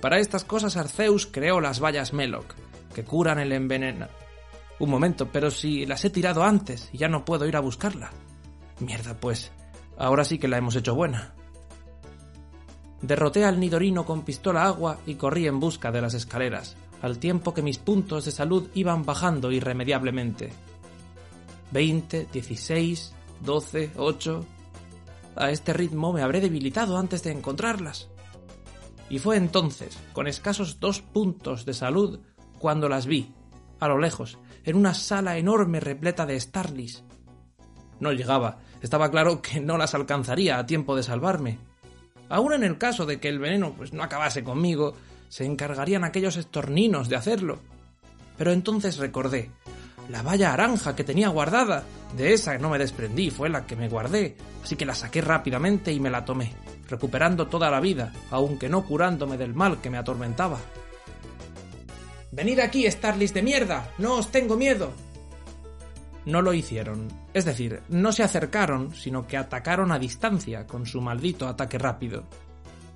Para 0.00 0.18
estas 0.18 0.44
cosas 0.44 0.76
Arceus 0.76 1.26
creó 1.26 1.60
las 1.60 1.80
vallas 1.80 2.12
Meloc, 2.12 2.54
que 2.94 3.04
curan 3.04 3.38
el 3.38 3.52
envenena. 3.52 4.08
Un 4.78 4.90
momento, 4.90 5.28
pero 5.32 5.50
si 5.50 5.86
las 5.86 6.04
he 6.04 6.10
tirado 6.10 6.44
antes 6.44 6.88
y 6.92 6.98
ya 6.98 7.08
no 7.08 7.24
puedo 7.24 7.46
ir 7.46 7.56
a 7.56 7.60
buscarla. 7.60 8.10
Mierda, 8.78 9.18
pues, 9.18 9.50
ahora 9.96 10.24
sí 10.24 10.38
que 10.38 10.46
la 10.46 10.58
hemos 10.58 10.76
hecho 10.76 10.94
buena. 10.94 11.34
Derroté 13.02 13.44
al 13.44 13.58
Nidorino 13.58 14.04
con 14.04 14.22
pistola 14.22 14.64
agua 14.64 14.98
y 15.06 15.16
corrí 15.16 15.46
en 15.46 15.58
busca 15.58 15.90
de 15.90 16.00
las 16.00 16.14
escaleras, 16.14 16.76
al 17.02 17.18
tiempo 17.18 17.54
que 17.54 17.62
mis 17.62 17.78
puntos 17.78 18.24
de 18.24 18.32
salud 18.32 18.68
iban 18.74 19.04
bajando 19.04 19.50
irremediablemente. 19.50 20.52
Veinte, 21.70 22.28
dieciséis, 22.32 23.12
doce, 23.40 23.90
ocho... 23.96 24.46
A 25.36 25.52
este 25.52 25.72
ritmo 25.72 26.12
me 26.12 26.22
habré 26.22 26.40
debilitado 26.40 26.98
antes 26.98 27.22
de 27.22 27.30
encontrarlas. 27.30 28.08
Y 29.10 29.18
fue 29.18 29.36
entonces, 29.36 29.98
con 30.12 30.26
escasos 30.26 30.80
dos 30.80 31.00
puntos 31.00 31.64
de 31.64 31.74
salud, 31.74 32.20
cuando 32.58 32.88
las 32.88 33.06
vi, 33.06 33.32
a 33.80 33.88
lo 33.88 33.98
lejos, 33.98 34.38
en 34.64 34.76
una 34.76 34.94
sala 34.94 35.38
enorme 35.38 35.80
repleta 35.80 36.26
de 36.26 36.38
Starlis. 36.38 37.04
No 38.00 38.12
llegaba, 38.12 38.58
estaba 38.82 39.10
claro 39.10 39.40
que 39.40 39.60
no 39.60 39.78
las 39.78 39.94
alcanzaría 39.94 40.58
a 40.58 40.66
tiempo 40.66 40.94
de 40.94 41.02
salvarme, 41.02 41.58
Aún 42.28 42.52
en 42.52 42.62
el 42.62 42.78
caso 42.78 43.06
de 43.06 43.20
que 43.20 43.28
el 43.28 43.38
veneno 43.38 43.72
pues, 43.72 43.92
no 43.92 44.02
acabase 44.02 44.44
conmigo, 44.44 44.94
se 45.28 45.44
encargarían 45.44 46.04
aquellos 46.04 46.36
estorninos 46.36 47.08
de 47.08 47.16
hacerlo. 47.16 47.58
Pero 48.36 48.52
entonces 48.52 48.98
recordé, 48.98 49.50
la 50.10 50.22
valla 50.22 50.50
naranja 50.50 50.94
que 50.94 51.04
tenía 51.04 51.28
guardada, 51.28 51.84
de 52.16 52.32
esa 52.32 52.56
no 52.58 52.70
me 52.70 52.78
desprendí, 52.78 53.30
fue 53.30 53.48
la 53.48 53.66
que 53.66 53.76
me 53.76 53.88
guardé, 53.88 54.36
así 54.62 54.76
que 54.76 54.86
la 54.86 54.94
saqué 54.94 55.20
rápidamente 55.20 55.92
y 55.92 56.00
me 56.00 56.10
la 56.10 56.24
tomé, 56.24 56.54
recuperando 56.88 57.48
toda 57.48 57.70
la 57.70 57.80
vida, 57.80 58.12
aunque 58.30 58.68
no 58.68 58.84
curándome 58.84 59.36
del 59.36 59.54
mal 59.54 59.80
que 59.80 59.90
me 59.90 59.98
atormentaba. 59.98 60.58
Venid 62.30 62.60
aquí, 62.60 62.90
Starlis 62.90 63.34
de 63.34 63.42
mierda, 63.42 63.92
no 63.98 64.16
os 64.16 64.30
tengo 64.30 64.56
miedo, 64.56 64.92
no 66.28 66.42
lo 66.42 66.52
hicieron. 66.52 67.08
Es 67.32 67.44
decir, 67.44 67.80
no 67.88 68.12
se 68.12 68.22
acercaron, 68.22 68.94
sino 68.94 69.26
que 69.26 69.36
atacaron 69.36 69.92
a 69.92 69.98
distancia 69.98 70.66
con 70.66 70.86
su 70.86 71.00
maldito 71.00 71.48
ataque 71.48 71.78
rápido. 71.78 72.24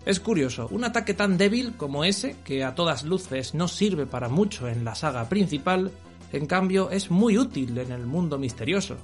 Es 0.04 0.20
curioso, 0.20 0.68
un 0.70 0.84
ataque 0.84 1.14
tan 1.14 1.38
débil 1.38 1.74
como 1.76 2.04
ese, 2.04 2.36
que 2.44 2.64
a 2.64 2.74
todas 2.74 3.04
luces 3.04 3.54
no 3.54 3.68
sirve 3.68 4.04
para 4.04 4.28
mucho 4.28 4.68
en 4.68 4.84
la 4.84 4.94
saga 4.94 5.28
principal, 5.28 5.92
en 6.32 6.46
cambio 6.46 6.90
es 6.90 7.10
muy 7.10 7.38
útil 7.38 7.76
en 7.78 7.92
el 7.92 8.06
mundo 8.06 8.38
misterioso. 8.38 8.96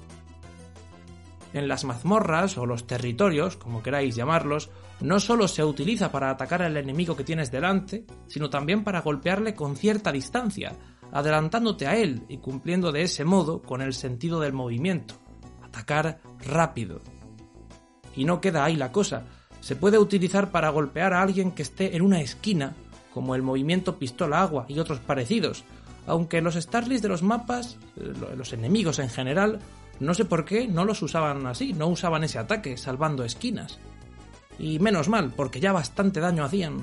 En 1.53 1.69
las 1.69 1.85
mazmorras 1.85 2.59
o 2.59 2.67
los 2.67 2.87
territorios, 2.87 3.57
como 3.57 3.83
queráis 3.83 4.15
llamarlos, 4.17 4.71
no 5.01 5.21
solo 5.21 5.49
se 5.49 5.65
utiliza 5.65 6.11
para 6.11 6.31
atacar 6.31 6.63
al 6.63 6.77
enemigo 6.77 7.17
que 7.17 7.25
tienes 7.25 7.51
delante, 7.51 8.05
sino 8.27 8.51
también 8.51 8.85
para 8.85 9.01
golpearle 9.01 9.55
con 9.55 9.77
cierta 9.77 10.13
distancia, 10.13 10.75
adelantándote 11.13 11.87
a 11.87 11.97
él 11.97 12.23
y 12.29 12.39
cumpliendo 12.39 12.93
de 12.93 13.03
ese 13.03 13.25
modo 13.25 13.63
con 13.63 13.81
el 13.81 13.95
sentido 13.95 14.41
del 14.41 14.53
movimiento. 14.53 15.15
Atacar 15.63 16.21
rápido. 16.41 17.01
Y 18.17 18.25
no 18.25 18.41
queda 18.41 18.65
ahí 18.65 18.77
la 18.77 18.93
cosa. 18.93 19.25
Se 19.61 19.77
puede 19.77 19.99
utilizar 19.99 20.51
para 20.51 20.71
golpear 20.71 21.13
a 21.13 21.23
alguien 21.23 21.53
que 21.53 21.63
esté 21.63 21.97
en 21.97 22.03
una 22.03 22.21
esquina, 22.21 22.75
como 23.15 23.35
el 23.35 23.43
movimiento 23.43 23.99
pistola 23.99 24.43
agua 24.43 24.67
y 24.69 24.79
otros 24.79 24.99
parecidos, 25.01 25.65
aunque 26.09 26.41
los 26.41 26.55
Starlys 26.55 27.03
de 27.03 27.09
los 27.09 27.23
mapas, 27.23 27.77
los 28.37 28.53
enemigos 28.55 28.99
en 28.99 29.11
general, 29.11 29.61
no 30.01 30.15
sé 30.15 30.25
por 30.25 30.47
qué 30.47 30.67
no 30.67 30.85
los 30.85 31.03
usaban 31.03 31.47
así, 31.47 31.75
no 31.75 31.87
usaban 31.87 32.25
ese 32.25 32.39
ataque, 32.39 32.79
salvando 32.79 33.25
esquinas. 33.25 33.79
Y 34.59 34.79
menos 34.79 35.09
mal, 35.09 35.33
porque 35.37 35.61
ya 35.61 35.71
bastante 35.73 36.21
daño 36.21 36.45
hacían. 36.45 36.79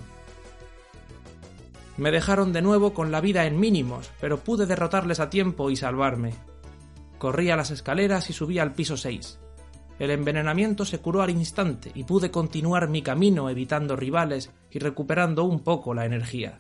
Me 1.98 2.12
dejaron 2.12 2.54
de 2.54 2.62
nuevo 2.62 2.94
con 2.94 3.12
la 3.12 3.20
vida 3.20 3.46
en 3.48 3.60
mínimos, 3.60 4.12
pero 4.22 4.40
pude 4.40 4.68
derrotarles 4.68 5.20
a 5.20 5.30
tiempo 5.30 5.72
y 5.72 5.76
salvarme. 5.76 6.36
Corrí 7.18 7.50
a 7.50 7.56
las 7.56 7.72
escaleras 7.72 8.30
y 8.30 8.34
subí 8.34 8.60
al 8.60 8.74
piso 8.74 8.96
6. 8.96 9.40
El 9.98 10.12
envenenamiento 10.12 10.86
se 10.86 11.00
curó 11.00 11.24
al 11.24 11.32
instante 11.32 11.92
y 11.96 12.04
pude 12.04 12.30
continuar 12.30 12.90
mi 12.90 13.02
camino 13.02 13.50
evitando 13.50 13.96
rivales 13.96 14.52
y 14.70 14.78
recuperando 14.78 15.46
un 15.46 15.62
poco 15.62 15.94
la 15.94 16.06
energía. 16.06 16.60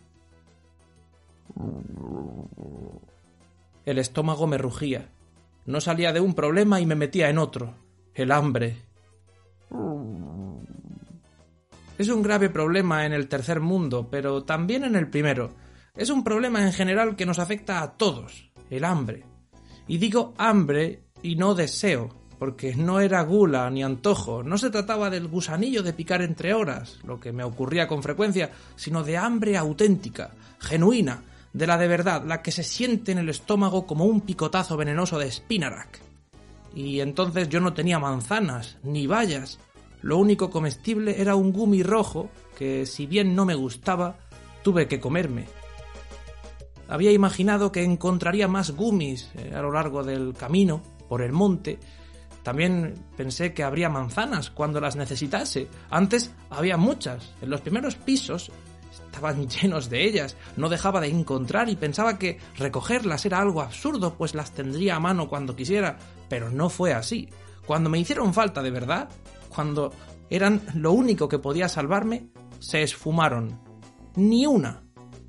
El 3.85 3.97
estómago 4.00 4.47
me 4.47 4.57
rugía. 4.57 5.09
No 5.65 5.81
salía 5.81 6.13
de 6.13 6.19
un 6.19 6.33
problema 6.33 6.79
y 6.79 6.85
me 6.85 6.95
metía 6.95 7.29
en 7.29 7.38
otro. 7.38 7.75
El 8.13 8.31
hambre. 8.31 8.77
Es 11.97 12.09
un 12.09 12.21
grave 12.21 12.50
problema 12.50 13.05
en 13.05 13.13
el 13.13 13.27
tercer 13.27 13.59
mundo, 13.59 14.07
pero 14.09 14.43
también 14.43 14.83
en 14.83 14.95
el 14.95 15.09
primero. 15.09 15.51
Es 15.95 16.09
un 16.09 16.24
problema 16.24 16.62
en 16.62 16.74
general 16.74 17.15
que 17.15 17.25
nos 17.25 17.39
afecta 17.39 17.81
a 17.81 17.93
todos, 17.93 18.51
el 18.69 18.83
hambre. 18.83 19.24
Y 19.88 19.97
digo 19.97 20.33
hambre 20.38 21.03
y 21.21 21.35
no 21.35 21.55
deseo, 21.55 22.09
porque 22.38 22.75
no 22.75 23.00
era 23.00 23.21
gula 23.21 23.69
ni 23.69 23.83
antojo, 23.83 24.43
no 24.43 24.57
se 24.57 24.69
trataba 24.71 25.09
del 25.09 25.27
gusanillo 25.27 25.83
de 25.83 25.93
picar 25.93 26.21
entre 26.21 26.53
horas, 26.53 27.00
lo 27.05 27.19
que 27.19 27.31
me 27.31 27.43
ocurría 27.43 27.88
con 27.88 28.03
frecuencia, 28.03 28.51
sino 28.75 29.03
de 29.03 29.17
hambre 29.17 29.57
auténtica, 29.57 30.31
genuina, 30.59 31.24
de 31.55 31.67
la 31.67 31.77
de 31.77 31.88
verdad, 31.88 32.25
la 32.25 32.41
que 32.41 32.51
se 32.51 32.63
siente 32.63 33.13
en 33.13 33.17
el 33.17 33.29
estómago 33.29 33.88
como 33.88 34.03
un 34.03 34.19
picotazo 34.19 34.75
venenoso 34.75 35.17
de 35.17 35.31
Spinarak. 35.31 36.01
Y 36.75 37.00
entonces 37.00 37.47
yo 37.47 37.62
no 37.62 37.74
tenía 37.74 37.97
manzanas, 37.97 38.77
ni 38.83 39.07
bayas, 39.07 39.57
lo 40.01 40.17
único 40.17 40.50
comestible 40.50 41.21
era 41.21 41.38
un 41.38 41.53
gumi 41.53 41.81
rojo 41.81 42.29
que, 42.57 42.85
si 42.85 43.05
bien 43.05 43.35
no 43.35 43.45
me 43.45 43.55
gustaba, 43.55 44.17
tuve 44.63 44.89
que 44.89 45.00
comerme. 45.00 45.45
había 46.89 47.13
imaginado 47.13 47.71
que 47.71 47.83
encontraría 47.83 48.50
más 48.50 48.71
gummies 48.71 49.31
eh, 49.35 49.53
a 49.55 49.62
lo 49.62 49.71
largo 49.71 50.03
del 50.03 50.33
camino, 50.33 50.83
por 51.07 51.21
el 51.21 51.31
monte. 51.31 51.79
También 52.43 52.95
pensé 53.15 53.53
que 53.53 53.63
habría 53.63 53.88
manzanas 53.88 54.50
cuando 54.50 54.81
las 54.81 54.97
necesitase. 54.97 55.69
Antes 55.89 56.33
había 56.50 56.75
muchas. 56.75 57.33
En 57.41 57.50
los 57.50 57.62
primeros 57.62 57.95
pisos 57.95 58.51
estaban 59.15 59.48
llenos 59.62 59.89
de 59.89 60.03
ellas. 60.03 60.36
No 60.57 60.69
dejaba 60.69 61.01
de 61.01 61.07
encontrar 61.07 61.69
y 61.69 61.75
pensaba 61.75 62.19
que 62.19 62.38
recogerlas 62.57 63.25
era 63.25 63.39
algo 63.39 63.62
absurdo, 63.62 64.15
pues 64.15 64.36
las 64.36 64.51
tendría 64.51 64.98
a 64.98 65.00
mano 65.00 65.27
cuando 65.27 65.55
quisiera. 65.55 65.98
Pero 66.29 66.50
no 66.50 66.69
fue 66.69 66.93
así. 66.93 67.29
Cuando 67.65 67.89
me 67.89 68.00
hicieron 68.00 68.34
falta 68.34 68.62
de 68.62 68.72
verdad, 68.72 69.10
cuando 69.50 69.93
eran 70.29 70.62
lo 70.75 70.91
único 70.91 71.27
que 71.27 71.39
podía 71.39 71.69
salvarme, 71.69 72.27
se 72.60 72.84
esfumaron. 72.84 73.60
Ni 74.15 74.45
una. 74.45 74.81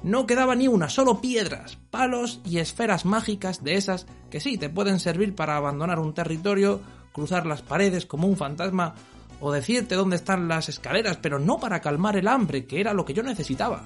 No 0.03 0.27
quedaba 0.27 0.55
ni 0.55 0.69
una, 0.69 0.89
solo 0.89 1.21
piedras, 1.21 1.79
palos 1.91 2.41
y 2.45 2.59
esferas 2.59 3.05
mágicas 3.05 3.65
de 3.65 3.77
esas 3.77 4.07
que 4.31 4.41
sí 4.41 4.59
te 4.59 4.69
pueden 4.69 5.01
servir 5.01 5.35
para 5.35 5.57
abandonar 5.57 5.99
un 5.99 6.13
territorio, 6.13 6.81
cruzar 7.13 7.47
las 7.47 7.63
paredes 7.63 8.05
como 8.05 8.29
un 8.29 8.37
fantasma 8.37 8.95
o 9.41 9.53
decirte 9.53 9.95
dónde 9.95 10.17
están 10.17 10.49
las 10.49 10.69
escaleras, 10.69 11.19
pero 11.19 11.39
no 11.39 11.59
para 11.59 11.81
calmar 11.81 12.17
el 12.17 12.29
hambre, 12.29 12.67
que 12.67 12.81
era 12.81 12.95
lo 12.95 13.05
que 13.05 13.15
yo 13.15 13.23
necesitaba. 13.23 13.83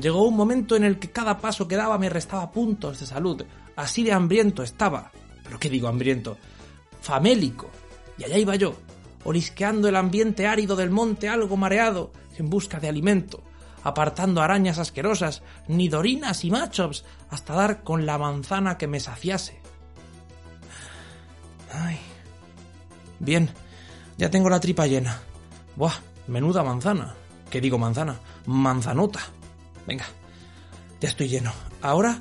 Llegó 0.00 0.26
un 0.26 0.36
momento 0.36 0.76
en 0.76 0.84
el 0.84 0.98
que 0.98 1.10
cada 1.10 1.38
paso 1.38 1.66
que 1.66 1.76
daba 1.76 1.98
me 1.98 2.10
restaba 2.10 2.50
puntos 2.50 3.00
de 3.00 3.06
salud, 3.06 3.44
así 3.76 4.02
de 4.02 4.12
hambriento 4.12 4.62
estaba. 4.62 5.12
¿Pero 5.44 5.58
qué 5.58 5.70
digo 5.70 5.88
hambriento? 5.88 6.36
Famélico. 7.00 7.70
Y 8.18 8.24
allá 8.24 8.38
iba 8.38 8.56
yo, 8.56 8.74
olisqueando 9.24 9.88
el 9.88 9.96
ambiente 9.96 10.46
árido 10.46 10.76
del 10.76 10.90
monte 10.90 11.28
algo 11.28 11.56
mareado, 11.56 12.12
en 12.36 12.50
busca 12.50 12.80
de 12.80 12.88
alimento, 12.88 13.42
apartando 13.82 14.42
arañas 14.42 14.78
asquerosas, 14.78 15.42
nidorinas 15.68 16.44
y 16.44 16.50
machos, 16.50 17.04
hasta 17.30 17.54
dar 17.54 17.82
con 17.82 18.06
la 18.06 18.18
manzana 18.18 18.76
que 18.78 18.86
me 18.86 19.00
saciase. 19.00 19.63
Ay. 21.74 21.98
Bien, 23.18 23.48
ya 24.16 24.30
tengo 24.30 24.48
la 24.48 24.60
tripa 24.60 24.86
llena. 24.86 25.20
Buah, 25.76 25.94
menuda 26.26 26.62
manzana. 26.62 27.14
¿Qué 27.50 27.60
digo 27.60 27.78
manzana? 27.78 28.18
Manzanota. 28.46 29.20
Venga, 29.86 30.04
ya 31.00 31.08
estoy 31.08 31.28
lleno. 31.28 31.52
Ahora 31.82 32.18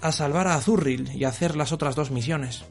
a 0.00 0.12
salvar 0.12 0.46
a 0.46 0.54
Azurril 0.54 1.10
y 1.14 1.24
hacer 1.24 1.56
las 1.56 1.72
otras 1.72 1.94
dos 1.94 2.10
misiones. 2.10 2.64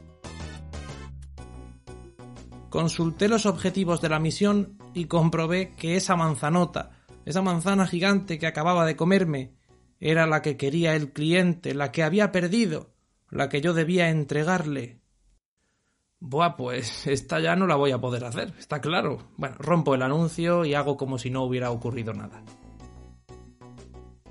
Consulté 2.68 3.28
los 3.28 3.46
objetivos 3.46 4.00
de 4.00 4.08
la 4.08 4.20
misión 4.20 4.78
y 4.94 5.06
comprobé 5.06 5.74
que 5.74 5.96
esa 5.96 6.16
manzanota, 6.16 6.90
esa 7.24 7.42
manzana 7.42 7.86
gigante 7.86 8.38
que 8.38 8.46
acababa 8.46 8.86
de 8.86 8.96
comerme, 8.96 9.54
era 9.98 10.26
la 10.26 10.40
que 10.40 10.56
quería 10.56 10.94
el 10.94 11.12
cliente, 11.12 11.74
la 11.74 11.92
que 11.92 12.02
había 12.02 12.32
perdido, 12.32 12.94
la 13.28 13.48
que 13.48 13.60
yo 13.60 13.74
debía 13.74 14.08
entregarle. 14.08 14.99
Buah, 16.20 16.56
pues 16.56 17.06
esta 17.06 17.40
ya 17.40 17.56
no 17.56 17.66
la 17.66 17.76
voy 17.76 17.92
a 17.92 18.00
poder 18.00 18.24
hacer, 18.24 18.52
está 18.58 18.80
claro. 18.80 19.18
Bueno, 19.38 19.56
rompo 19.58 19.94
el 19.94 20.02
anuncio 20.02 20.66
y 20.66 20.74
hago 20.74 20.96
como 20.96 21.18
si 21.18 21.30
no 21.30 21.44
hubiera 21.44 21.70
ocurrido 21.70 22.12
nada. 22.12 22.42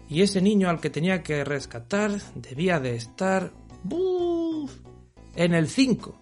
Y 0.08 0.22
ese 0.22 0.42
niño 0.42 0.70
al 0.70 0.80
que 0.80 0.90
tenía 0.90 1.24
que 1.24 1.44
rescatar 1.44 2.12
debía 2.36 2.80
de 2.80 2.96
estar... 2.96 3.52
¡Buf! 3.84 4.72
En 5.36 5.54
el 5.54 5.68
5. 5.68 6.16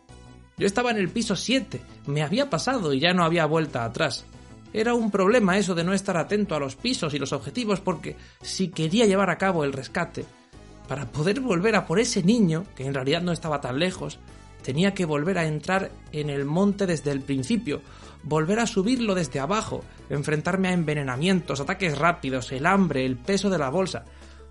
Yo 0.57 0.67
estaba 0.67 0.91
en 0.91 0.97
el 0.97 1.09
piso 1.09 1.35
7, 1.35 1.81
me 2.07 2.23
había 2.23 2.49
pasado 2.49 2.93
y 2.93 2.99
ya 2.99 3.13
no 3.13 3.23
había 3.23 3.45
vuelta 3.45 3.83
atrás. 3.85 4.25
Era 4.73 4.93
un 4.93 5.11
problema 5.11 5.57
eso 5.57 5.75
de 5.75 5.83
no 5.83 5.93
estar 5.93 6.17
atento 6.17 6.55
a 6.55 6.59
los 6.59 6.75
pisos 6.75 7.13
y 7.13 7.19
los 7.19 7.33
objetivos 7.33 7.79
porque 7.79 8.15
si 8.41 8.69
quería 8.69 9.05
llevar 9.05 9.29
a 9.29 9.37
cabo 9.37 9.63
el 9.63 9.73
rescate, 9.73 10.25
para 10.87 11.05
poder 11.11 11.41
volver 11.41 11.75
a 11.75 11.85
por 11.85 11.99
ese 11.99 12.23
niño, 12.23 12.63
que 12.75 12.85
en 12.85 12.93
realidad 12.93 13.21
no 13.21 13.31
estaba 13.31 13.61
tan 13.61 13.79
lejos, 13.79 14.19
tenía 14.63 14.93
que 14.93 15.05
volver 15.05 15.37
a 15.37 15.45
entrar 15.45 15.91
en 16.11 16.29
el 16.29 16.45
monte 16.45 16.85
desde 16.85 17.11
el 17.11 17.21
principio, 17.21 17.81
volver 18.23 18.59
a 18.59 18.67
subirlo 18.67 19.15
desde 19.15 19.39
abajo, 19.39 19.83
enfrentarme 20.09 20.69
a 20.69 20.73
envenenamientos, 20.73 21.59
ataques 21.59 21.97
rápidos, 21.97 22.51
el 22.51 22.65
hambre, 22.65 23.05
el 23.05 23.17
peso 23.17 23.49
de 23.49 23.57
la 23.57 23.69
bolsa. 23.69 24.05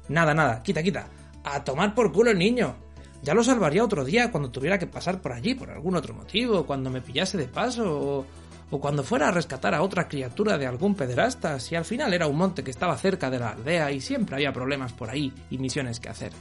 Nada, 0.08 0.34
nada, 0.34 0.62
quita, 0.62 0.82
quita. 0.82 1.08
A 1.44 1.62
tomar 1.64 1.94
por 1.94 2.12
culo 2.12 2.30
el 2.30 2.38
niño. 2.38 2.76
Ya 3.22 3.34
lo 3.34 3.42
salvaría 3.42 3.84
otro 3.84 4.04
día 4.04 4.30
cuando 4.30 4.50
tuviera 4.50 4.78
que 4.78 4.86
pasar 4.86 5.20
por 5.20 5.32
allí 5.32 5.54
por 5.54 5.70
algún 5.70 5.96
otro 5.96 6.14
motivo, 6.14 6.64
cuando 6.64 6.90
me 6.90 7.00
pillase 7.00 7.36
de 7.36 7.48
paso 7.48 8.26
o, 8.70 8.78
cuando 8.78 9.02
fuera 9.02 9.28
a 9.28 9.30
rescatar 9.30 9.74
a 9.74 9.82
otra 9.82 10.08
criatura 10.08 10.58
de 10.58 10.66
algún 10.66 10.94
pederasta, 10.94 11.58
si 11.60 11.74
al 11.76 11.84
final 11.84 12.12
era 12.14 12.26
un 12.26 12.36
monte 12.36 12.62
que 12.62 12.70
estaba 12.70 12.96
cerca 12.96 13.30
de 13.30 13.38
la 13.38 13.50
aldea 13.50 13.90
y 13.90 14.00
siempre 14.00 14.36
había 14.36 14.52
problemas 14.52 14.92
por 14.92 15.10
ahí 15.10 15.32
y 15.50 15.58
misiones 15.58 15.98
que 15.98 16.08
hacer. 16.08 16.32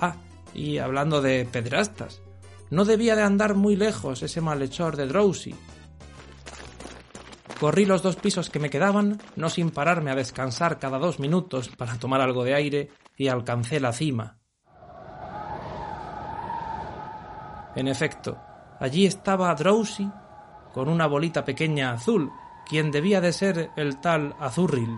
Ah, 0.00 0.14
y 0.54 0.78
hablando 0.78 1.20
de 1.20 1.46
pederastas, 1.50 2.20
no 2.70 2.84
debía 2.84 3.16
de 3.16 3.22
andar 3.22 3.54
muy 3.54 3.76
lejos 3.76 4.22
ese 4.22 4.40
malhechor 4.40 4.96
de 4.96 5.06
Drowsy. 5.06 5.54
Corrí 7.60 7.86
los 7.86 8.02
dos 8.02 8.16
pisos 8.16 8.50
que 8.50 8.60
me 8.60 8.70
quedaban, 8.70 9.20
no 9.34 9.48
sin 9.48 9.70
pararme 9.70 10.10
a 10.10 10.14
descansar 10.14 10.78
cada 10.78 10.98
dos 10.98 11.18
minutos 11.18 11.68
para 11.68 11.98
tomar 11.98 12.20
algo 12.20 12.44
de 12.44 12.54
aire, 12.54 12.90
y 13.16 13.28
alcancé 13.28 13.80
la 13.80 13.92
cima. 13.92 14.38
En 17.74 17.88
efecto, 17.88 18.38
allí 18.78 19.06
estaba 19.06 19.54
Drowsy 19.54 20.10
con 20.72 20.88
una 20.88 21.06
bolita 21.06 21.44
pequeña 21.44 21.92
azul, 21.92 22.30
quien 22.66 22.90
debía 22.90 23.20
de 23.20 23.32
ser 23.32 23.70
el 23.76 24.00
tal 24.00 24.36
Azurril. 24.38 24.96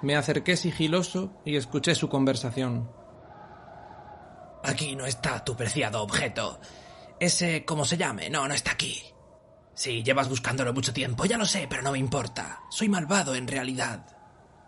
Me 0.00 0.16
acerqué 0.16 0.56
sigiloso 0.56 1.40
y 1.44 1.56
escuché 1.56 1.94
su 1.94 2.08
conversación. 2.08 2.90
Aquí 4.64 4.94
no 4.96 5.06
está 5.06 5.44
tu 5.44 5.56
preciado 5.56 6.02
objeto. 6.02 6.60
Ese, 7.18 7.64
como 7.64 7.84
se 7.84 7.96
llame, 7.96 8.30
no, 8.30 8.46
no 8.46 8.54
está 8.54 8.72
aquí. 8.72 9.02
Sí, 9.74 10.02
llevas 10.02 10.28
buscándolo 10.28 10.72
mucho 10.72 10.92
tiempo, 10.92 11.24
ya 11.24 11.38
lo 11.38 11.46
sé, 11.46 11.66
pero 11.68 11.82
no 11.82 11.92
me 11.92 11.98
importa. 11.98 12.60
Soy 12.70 12.88
malvado 12.88 13.34
en 13.34 13.48
realidad. 13.48 14.06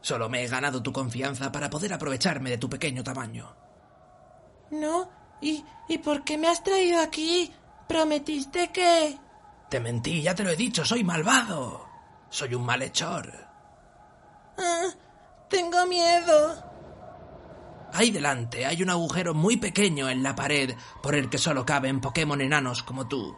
Solo 0.01 0.29
me 0.29 0.43
he 0.43 0.49
ganado 0.49 0.83
tu 0.83 0.93
confianza 0.93 1.51
para 1.53 1.71
poder 1.71 1.93
aprovecharme 1.93 2.51
de 2.51 2.59
tu 2.59 2.69
pequeño 2.69 3.03
tamaño. 3.03 3.57
No, 4.71 5.09
¿Y, 5.45 5.63
¿Y 5.89 5.99
por 5.99 6.25
qué 6.25 6.39
me 6.39 6.49
has 6.49 6.63
traído 6.63 7.01
aquí? 7.01 7.53
Prometiste 7.87 8.73
que... 8.73 9.19
Te 9.69 9.79
mentí, 9.79 10.23
ya 10.23 10.35
te 10.35 10.43
lo 10.43 10.51
he 10.51 10.57
dicho, 10.57 10.85
soy 10.85 11.05
malvado. 11.05 11.87
Soy 12.31 12.55
un 12.55 12.65
malhechor. 12.65 13.31
Ah, 14.57 14.89
tengo 15.51 15.85
miedo. 15.87 16.74
Ahí 17.95 18.11
delante 18.11 18.67
hay 18.67 18.83
un 18.83 18.91
agujero 18.91 19.35
muy 19.35 19.57
pequeño 19.57 20.09
en 20.09 20.25
la 20.25 20.35
pared 20.35 20.75
por 21.01 21.15
el 21.15 21.31
que 21.31 21.39
solo 21.39 21.65
caben 21.65 22.01
Pokémon 22.01 22.41
enanos 22.41 22.83
como 22.83 23.07
tú. 23.07 23.37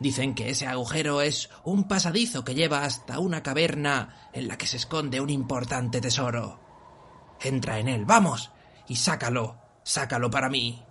Dicen 0.00 0.34
que 0.34 0.50
ese 0.50 0.66
agujero 0.66 1.22
es 1.22 1.48
un 1.62 1.86
pasadizo 1.86 2.44
que 2.44 2.56
lleva 2.56 2.82
hasta 2.82 3.20
una 3.20 3.44
caverna 3.44 4.28
en 4.32 4.48
la 4.48 4.58
que 4.58 4.66
se 4.66 4.78
esconde 4.78 5.20
un 5.20 5.30
importante 5.30 6.00
tesoro. 6.00 6.58
Entra 7.40 7.78
en 7.78 7.86
él, 7.86 8.04
vamos, 8.04 8.50
y 8.88 8.96
sácalo, 8.96 9.56
sácalo 9.84 10.28
para 10.28 10.48
mí. 10.48 10.84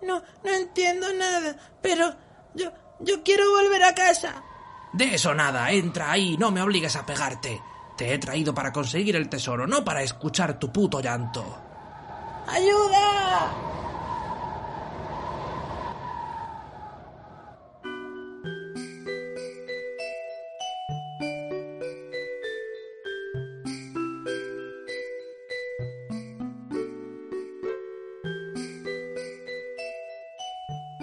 No, 0.00 0.22
no 0.42 0.50
entiendo 0.50 1.12
nada, 1.12 1.54
pero 1.82 2.14
yo, 2.54 2.72
yo 3.00 3.22
quiero 3.22 3.44
volver 3.50 3.82
a 3.82 3.94
casa. 3.94 4.42
De 4.94 5.14
eso 5.16 5.34
nada, 5.34 5.70
entra 5.70 6.12
ahí, 6.12 6.38
no 6.38 6.50
me 6.50 6.62
obligues 6.62 6.96
a 6.96 7.04
pegarte. 7.04 7.60
Te 7.98 8.14
he 8.14 8.18
traído 8.18 8.54
para 8.54 8.72
conseguir 8.72 9.16
el 9.16 9.28
tesoro, 9.28 9.66
no 9.66 9.84
para 9.84 10.02
escuchar 10.02 10.58
tu 10.58 10.72
puto 10.72 11.02
llanto. 11.02 11.67
¡Ayuda! 12.50 13.68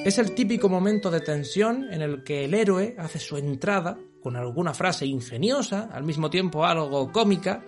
Es 0.06 0.20
el 0.20 0.36
típico 0.36 0.70
momento 0.70 1.10
de 1.10 1.20
tensión 1.20 1.92
en 1.92 2.02
el 2.02 2.24
que 2.24 2.46
el 2.46 2.54
héroe 2.54 2.96
hace 2.98 3.18
su 3.20 3.38
entrada 3.38 3.98
con 4.22 4.36
alguna 4.36 4.74
frase 4.74 5.06
ingeniosa, 5.06 5.90
al 5.92 6.04
mismo 6.04 6.30
tiempo 6.30 6.66
algo 6.66 7.12
cómica, 7.12 7.64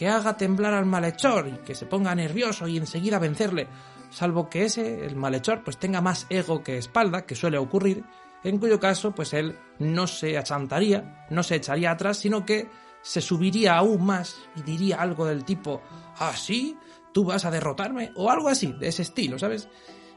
que 0.00 0.08
haga 0.08 0.38
temblar 0.38 0.72
al 0.72 0.86
malhechor 0.86 1.46
y 1.46 1.58
que 1.58 1.74
se 1.74 1.84
ponga 1.84 2.14
nervioso 2.14 2.66
y 2.66 2.78
enseguida 2.78 3.18
vencerle, 3.18 3.68
salvo 4.08 4.48
que 4.48 4.64
ese, 4.64 5.04
el 5.04 5.14
malhechor, 5.14 5.62
pues 5.62 5.76
tenga 5.76 6.00
más 6.00 6.26
ego 6.30 6.62
que 6.62 6.78
espalda, 6.78 7.26
que 7.26 7.34
suele 7.34 7.58
ocurrir, 7.58 8.02
en 8.42 8.56
cuyo 8.56 8.80
caso, 8.80 9.14
pues 9.14 9.34
él 9.34 9.58
no 9.78 10.06
se 10.06 10.38
achantaría, 10.38 11.26
no 11.28 11.42
se 11.42 11.56
echaría 11.56 11.90
atrás, 11.90 12.16
sino 12.16 12.46
que 12.46 12.70
se 13.02 13.20
subiría 13.20 13.76
aún 13.76 14.06
más 14.06 14.38
y 14.56 14.62
diría 14.62 15.02
algo 15.02 15.26
del 15.26 15.44
tipo, 15.44 15.82
ah, 16.16 16.32
sí, 16.34 16.78
tú 17.12 17.26
vas 17.26 17.44
a 17.44 17.50
derrotarme, 17.50 18.10
o 18.16 18.30
algo 18.30 18.48
así, 18.48 18.72
de 18.80 18.88
ese 18.88 19.02
estilo, 19.02 19.38
¿sabes? 19.38 19.68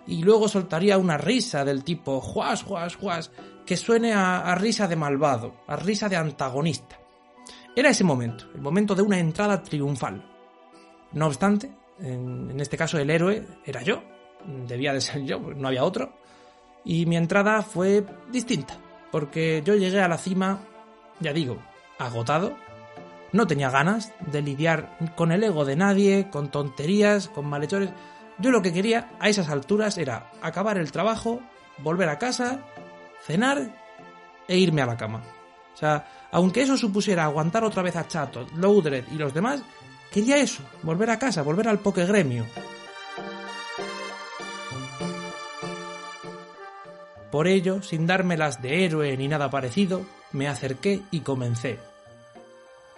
y 0.07 0.23
luego 0.23 0.47
soltaría 0.47 0.97
una 0.97 1.17
risa 1.17 1.65
del 1.65 1.83
tipo 1.83 2.21
juas, 2.21 2.63
juas, 2.63 2.95
juas, 2.95 3.31
que 3.65 3.75
suene 3.75 4.13
a, 4.13 4.55
risa 4.55 4.87
de 4.87 4.95
malvado, 4.95 5.55
a 5.67 5.75
risa 5.75 6.07
de 6.07 6.15
antagonista. 6.15 7.02
Era 7.75 7.89
ese 7.89 8.03
momento, 8.03 8.45
el 8.53 8.61
momento 8.61 8.93
de 8.93 9.01
una 9.01 9.19
entrada 9.19 9.63
triunfal. 9.63 10.23
No 11.11 11.27
obstante, 11.27 11.71
en, 11.99 12.59
este 12.59 12.77
caso 12.77 12.99
el 12.99 13.09
héroe 13.09 13.45
era 13.65 13.81
yo, 13.81 14.03
debía 14.67 14.93
de 14.93 15.01
ser 15.01 15.23
yo, 15.23 15.39
no 15.39 15.67
había 15.67 15.83
otro, 15.83 16.13
y 16.85 17.05
mi 17.05 17.17
entrada 17.17 17.61
fue 17.63 18.05
distinta, 18.31 18.77
porque 19.11 19.63
yo 19.65 19.75
llegué 19.75 20.01
a 20.01 20.07
la 20.07 20.17
cima, 20.17 20.59
ya 21.19 21.33
digo, 21.33 21.57
agotado, 21.97 22.55
no 23.31 23.47
tenía 23.47 23.71
ganas 23.71 24.13
de 24.31 24.43
lidiar 24.43 24.95
con 25.15 25.31
el 25.31 25.43
ego 25.43 25.65
de 25.65 25.75
nadie, 25.75 26.29
con 26.29 26.51
tonterías, 26.51 27.27
con 27.29 27.47
malhechores. 27.47 27.89
Yo 28.37 28.51
lo 28.51 28.61
que 28.61 28.73
quería 28.73 29.11
a 29.19 29.29
esas 29.29 29.49
alturas 29.49 29.97
era 29.97 30.31
acabar 30.41 30.77
el 30.77 30.91
trabajo, 30.91 31.39
volver 31.79 32.09
a 32.09 32.19
casa, 32.19 32.59
cenar 33.25 33.75
e 34.47 34.57
irme 34.57 34.83
a 34.83 34.85
la 34.85 34.97
cama. 34.97 35.23
O 35.73 35.77
sea, 35.77 36.05
aunque 36.33 36.63
eso 36.63 36.75
supusiera 36.75 37.25
aguantar 37.25 37.63
otra 37.63 37.83
vez 37.83 37.95
a 37.95 38.07
Chato, 38.07 38.47
Loudred 38.55 39.05
y 39.11 39.15
los 39.15 39.35
demás, 39.35 39.63
quería 40.11 40.37
eso, 40.37 40.63
volver 40.81 41.11
a 41.11 41.19
casa, 41.19 41.43
volver 41.43 41.67
al 41.67 41.79
gremio. 41.79 42.43
Por 47.31 47.47
ello, 47.47 47.83
sin 47.83 48.07
dármelas 48.07 48.63
de 48.63 48.83
héroe 48.83 49.15
ni 49.15 49.27
nada 49.27 49.51
parecido, 49.51 50.05
me 50.31 50.47
acerqué 50.47 51.03
y 51.11 51.19
comencé. 51.19 51.79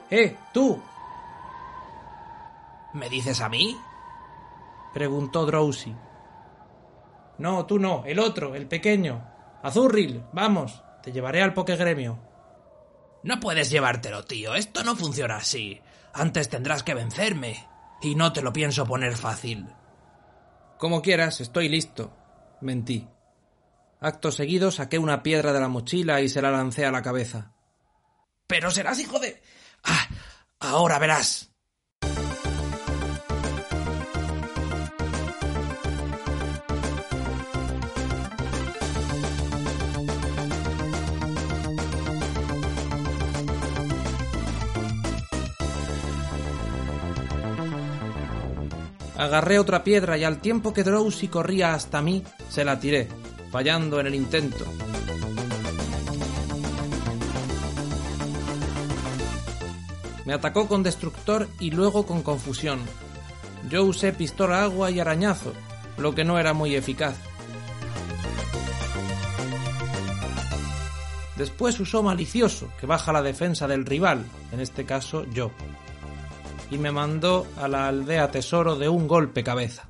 ¡Eh, 0.09 0.37
tú! 0.53 0.81
¿Me 2.93 3.09
dices 3.09 3.41
a 3.41 3.49
mí? 3.49 3.77
preguntó 4.93 5.45
Drowsy. 5.45 5.93
No, 7.37 7.65
tú 7.65 7.79
no, 7.79 8.03
el 8.05 8.19
otro, 8.19 8.55
el 8.55 8.65
pequeño. 8.65 9.21
Azurril, 9.61 10.23
vamos, 10.31 10.81
te 11.03 11.11
llevaré 11.11 11.43
al 11.43 11.53
Pokegremio. 11.53 12.24
No 13.25 13.39
puedes 13.39 13.71
llevártelo, 13.71 14.23
tío, 14.23 14.53
esto 14.53 14.83
no 14.83 14.95
funciona 14.95 15.37
así. 15.37 15.81
Antes 16.13 16.47
tendrás 16.47 16.83
que 16.83 16.93
vencerme. 16.93 17.67
Y 18.03 18.13
no 18.13 18.31
te 18.31 18.43
lo 18.43 18.53
pienso 18.53 18.85
poner 18.85 19.17
fácil. 19.17 19.65
Como 20.77 21.01
quieras, 21.01 21.41
estoy 21.41 21.67
listo. 21.67 22.15
Mentí. 22.61 23.07
Acto 23.99 24.31
seguido 24.31 24.69
saqué 24.69 24.99
una 24.99 25.23
piedra 25.23 25.53
de 25.53 25.59
la 25.59 25.67
mochila 25.67 26.21
y 26.21 26.29
se 26.29 26.39
la 26.39 26.51
lancé 26.51 26.85
a 26.85 26.91
la 26.91 27.01
cabeza. 27.01 27.51
Pero 28.45 28.69
serás 28.69 28.99
hijo 28.99 29.17
de... 29.17 29.41
Ah, 29.83 30.07
ahora 30.59 30.99
verás. 30.99 31.51
Agarré 49.17 49.59
otra 49.59 49.83
piedra 49.83 50.17
y 50.17 50.23
al 50.23 50.39
tiempo 50.39 50.73
que 50.73 50.83
Drowsy 50.83 51.29
corría 51.29 51.73
hasta 51.73 52.01
mí, 52.01 52.23
se 52.49 52.65
la 52.65 52.79
tiré, 52.79 53.07
fallando 53.49 53.99
en 53.99 54.07
el 54.07 54.15
intento. 54.15 54.65
Me 60.25 60.33
atacó 60.33 60.67
con 60.67 60.83
destructor 60.83 61.47
y 61.59 61.71
luego 61.71 62.05
con 62.05 62.23
confusión. 62.23 62.79
Yo 63.69 63.83
usé 63.83 64.11
pistola 64.11 64.63
agua 64.63 64.91
y 64.91 64.99
arañazo, 64.99 65.53
lo 65.97 66.13
que 66.13 66.25
no 66.25 66.37
era 66.39 66.53
muy 66.53 66.75
eficaz. 66.75 67.15
Después 71.37 71.79
usó 71.79 72.01
malicioso, 72.01 72.69
que 72.79 72.87
baja 72.87 73.11
la 73.11 73.21
defensa 73.21 73.67
del 73.67 73.85
rival, 73.85 74.25
en 74.51 74.61
este 74.61 74.85
caso 74.85 75.25
yo. 75.31 75.51
Y 76.71 76.77
me 76.77 76.91
mandó 76.91 77.45
a 77.57 77.67
la 77.67 77.87
aldea 77.87 78.31
tesoro 78.31 78.75
de 78.75 78.89
un 78.89 79.07
golpe 79.07 79.43
cabeza. 79.43 79.89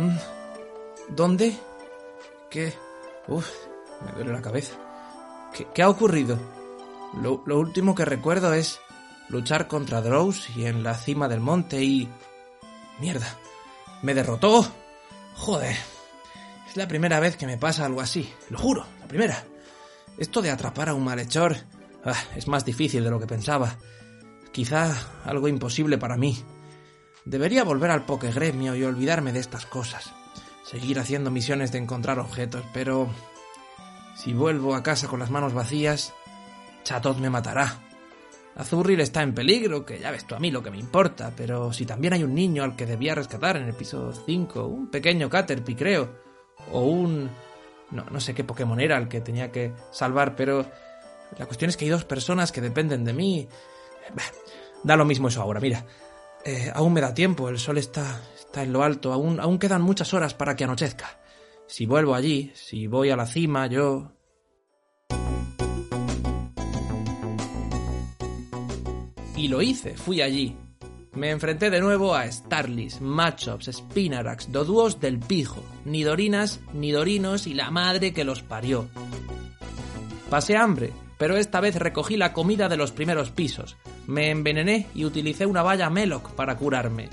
Mm. 0.00 0.16
¿Dónde? 1.14 1.58
¿Qué? 2.48 2.72
Uf, 3.28 3.46
me 4.04 4.12
duele 4.12 4.32
la 4.32 4.40
cabeza. 4.40 4.74
¿Qué, 5.74 5.82
ha 5.82 5.88
ocurrido? 5.90 6.38
Lo, 7.20 7.42
lo, 7.44 7.58
último 7.58 7.94
que 7.94 8.06
recuerdo 8.06 8.54
es 8.54 8.80
luchar 9.28 9.68
contra 9.68 10.02
y 10.56 10.64
en 10.64 10.82
la 10.82 10.94
cima 10.94 11.28
del 11.28 11.40
monte 11.40 11.82
y... 11.82 12.08
¡Mierda! 13.00 13.38
¡Me 14.02 14.14
derrotó! 14.14 14.70
¡Joder! 15.36 15.76
Es 16.68 16.76
la 16.76 16.86
primera 16.86 17.18
vez 17.18 17.36
que 17.36 17.46
me 17.46 17.58
pasa 17.58 17.84
algo 17.84 18.00
así, 18.00 18.32
lo 18.48 18.58
juro, 18.58 18.86
la 19.00 19.08
primera. 19.08 19.44
Esto 20.18 20.42
de 20.42 20.50
atrapar 20.50 20.88
a 20.88 20.94
un 20.94 21.02
malhechor 21.02 21.56
ah, 22.04 22.22
es 22.36 22.46
más 22.46 22.64
difícil 22.64 23.02
de 23.02 23.10
lo 23.10 23.18
que 23.18 23.26
pensaba. 23.26 23.76
Quizá 24.52 24.94
algo 25.24 25.48
imposible 25.48 25.98
para 25.98 26.16
mí. 26.16 26.44
Debería 27.24 27.64
volver 27.64 27.90
al 27.90 28.04
Pokegremio 28.04 28.74
y 28.74 28.84
olvidarme 28.84 29.32
de 29.32 29.40
estas 29.40 29.66
cosas. 29.66 30.12
Seguir 30.64 30.98
haciendo 30.98 31.30
misiones 31.30 31.72
de 31.72 31.78
encontrar 31.78 32.18
objetos, 32.18 32.64
pero... 32.72 33.08
Si 34.14 34.34
vuelvo 34.34 34.74
a 34.74 34.82
casa 34.82 35.08
con 35.08 35.20
las 35.20 35.30
manos 35.30 35.54
vacías, 35.54 36.12
Chatot 36.84 37.18
me 37.18 37.30
matará. 37.30 37.78
Azurril 38.56 39.00
está 39.00 39.22
en 39.22 39.34
peligro, 39.34 39.86
que 39.86 39.98
ya 39.98 40.10
ves 40.10 40.26
tú 40.26 40.34
a 40.34 40.40
mí 40.40 40.50
lo 40.50 40.62
que 40.62 40.70
me 40.70 40.78
importa, 40.78 41.32
pero 41.36 41.72
si 41.72 41.86
también 41.86 42.14
hay 42.14 42.24
un 42.24 42.34
niño 42.34 42.64
al 42.64 42.76
que 42.76 42.86
debía 42.86 43.14
rescatar 43.14 43.56
en 43.56 43.64
el 43.64 43.74
piso 43.74 44.12
5, 44.12 44.66
un 44.66 44.90
pequeño 44.90 45.30
Caterpie 45.30 45.76
creo, 45.76 46.10
o 46.72 46.82
un... 46.82 47.30
No, 47.90 48.04
no 48.04 48.20
sé 48.20 48.34
qué 48.34 48.44
Pokémon 48.44 48.80
era 48.80 48.96
el 48.98 49.08
que 49.08 49.20
tenía 49.20 49.50
que 49.50 49.72
salvar, 49.90 50.36
pero 50.36 50.64
la 51.38 51.46
cuestión 51.46 51.68
es 51.68 51.76
que 51.76 51.84
hay 51.84 51.90
dos 51.90 52.04
personas 52.04 52.52
que 52.52 52.60
dependen 52.60 53.04
de 53.04 53.12
mí. 53.12 53.48
Da 54.82 54.96
lo 54.96 55.04
mismo 55.04 55.28
eso 55.28 55.42
ahora, 55.42 55.60
mira. 55.60 55.84
Eh, 56.44 56.70
aún 56.74 56.92
me 56.92 57.00
da 57.00 57.12
tiempo, 57.12 57.48
el 57.48 57.58
sol 57.58 57.78
está, 57.78 58.20
está 58.34 58.62
en 58.62 58.72
lo 58.72 58.82
alto, 58.82 59.12
aún, 59.12 59.40
aún 59.40 59.58
quedan 59.58 59.82
muchas 59.82 60.14
horas 60.14 60.34
para 60.34 60.56
que 60.56 60.64
anochezca. 60.64 61.20
Si 61.66 61.86
vuelvo 61.86 62.14
allí, 62.14 62.50
si 62.54 62.86
voy 62.86 63.10
a 63.10 63.16
la 63.16 63.26
cima, 63.26 63.66
yo... 63.66 64.12
Y 69.40 69.48
lo 69.48 69.62
hice, 69.62 69.96
fui 69.96 70.20
allí. 70.20 70.54
Me 71.14 71.30
enfrenté 71.30 71.70
de 71.70 71.80
nuevo 71.80 72.14
a 72.14 72.30
Starlis, 72.30 73.00
Machops, 73.00 73.70
Spinarax, 73.72 74.52
Doduos 74.52 75.00
del 75.00 75.18
Pijo, 75.18 75.64
Nidorinas, 75.86 76.60
Nidorinos 76.74 77.46
y 77.46 77.54
la 77.54 77.70
madre 77.70 78.12
que 78.12 78.24
los 78.24 78.42
parió. 78.42 78.90
Pasé 80.28 80.58
hambre, 80.58 80.92
pero 81.16 81.38
esta 81.38 81.58
vez 81.60 81.76
recogí 81.76 82.18
la 82.18 82.34
comida 82.34 82.68
de 82.68 82.76
los 82.76 82.92
primeros 82.92 83.30
pisos, 83.30 83.78
me 84.06 84.28
envenené 84.28 84.88
y 84.94 85.06
utilicé 85.06 85.46
una 85.46 85.62
valla 85.62 85.88
Meloc 85.88 86.32
para 86.32 86.58
curarme. 86.58 87.08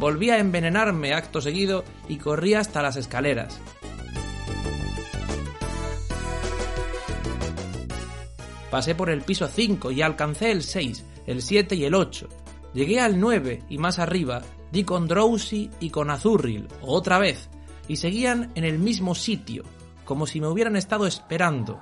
Volví 0.00 0.30
a 0.30 0.40
envenenarme 0.40 1.14
acto 1.14 1.40
seguido 1.40 1.84
y 2.08 2.16
corrí 2.16 2.54
hasta 2.54 2.82
las 2.82 2.96
escaleras. 2.96 3.60
Pasé 8.72 8.96
por 8.96 9.08
el 9.08 9.22
piso 9.22 9.46
5 9.46 9.92
y 9.92 10.02
alcancé 10.02 10.50
el 10.50 10.62
6, 10.62 11.04
el 11.26 11.42
7 11.42 11.74
y 11.74 11.84
el 11.84 11.94
8. 11.94 12.28
Llegué 12.74 13.00
al 13.00 13.20
9 13.20 13.64
y 13.68 13.78
más 13.78 13.98
arriba 13.98 14.42
di 14.72 14.84
con 14.84 15.06
Drowsy 15.06 15.70
y 15.80 15.90
con 15.90 16.10
Azurril, 16.10 16.66
otra 16.80 17.18
vez, 17.18 17.50
y 17.88 17.96
seguían 17.96 18.50
en 18.54 18.64
el 18.64 18.78
mismo 18.78 19.14
sitio, 19.14 19.64
como 20.04 20.26
si 20.26 20.40
me 20.40 20.48
hubieran 20.48 20.76
estado 20.76 21.06
esperando. 21.06 21.78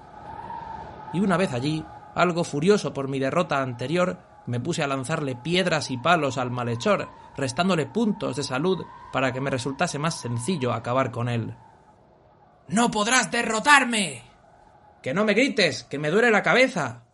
Y 1.14 1.20
una 1.20 1.36
vez 1.36 1.52
allí, 1.52 1.84
algo 2.16 2.42
furioso 2.42 2.92
por 2.92 3.06
mi 3.06 3.20
derrota 3.20 3.62
anterior, 3.62 4.18
me 4.46 4.58
puse 4.58 4.82
a 4.82 4.88
lanzarle 4.88 5.36
piedras 5.36 5.92
y 5.92 5.98
palos 5.98 6.36
al 6.36 6.50
malhechor, 6.50 7.08
restándole 7.36 7.86
puntos 7.86 8.34
de 8.36 8.42
salud 8.42 8.84
para 9.12 9.32
que 9.32 9.40
me 9.40 9.50
resultase 9.50 9.98
más 10.00 10.20
sencillo 10.20 10.72
acabar 10.72 11.12
con 11.12 11.28
él. 11.28 11.54
¡No 12.68 12.90
podrás 12.90 13.30
derrotarme! 13.30 14.22
Que 15.00 15.14
no 15.14 15.24
me 15.24 15.34
grites, 15.34 15.84
que 15.84 15.98
me 15.98 16.10
duele 16.10 16.30
la 16.30 16.42
cabeza. 16.42 17.04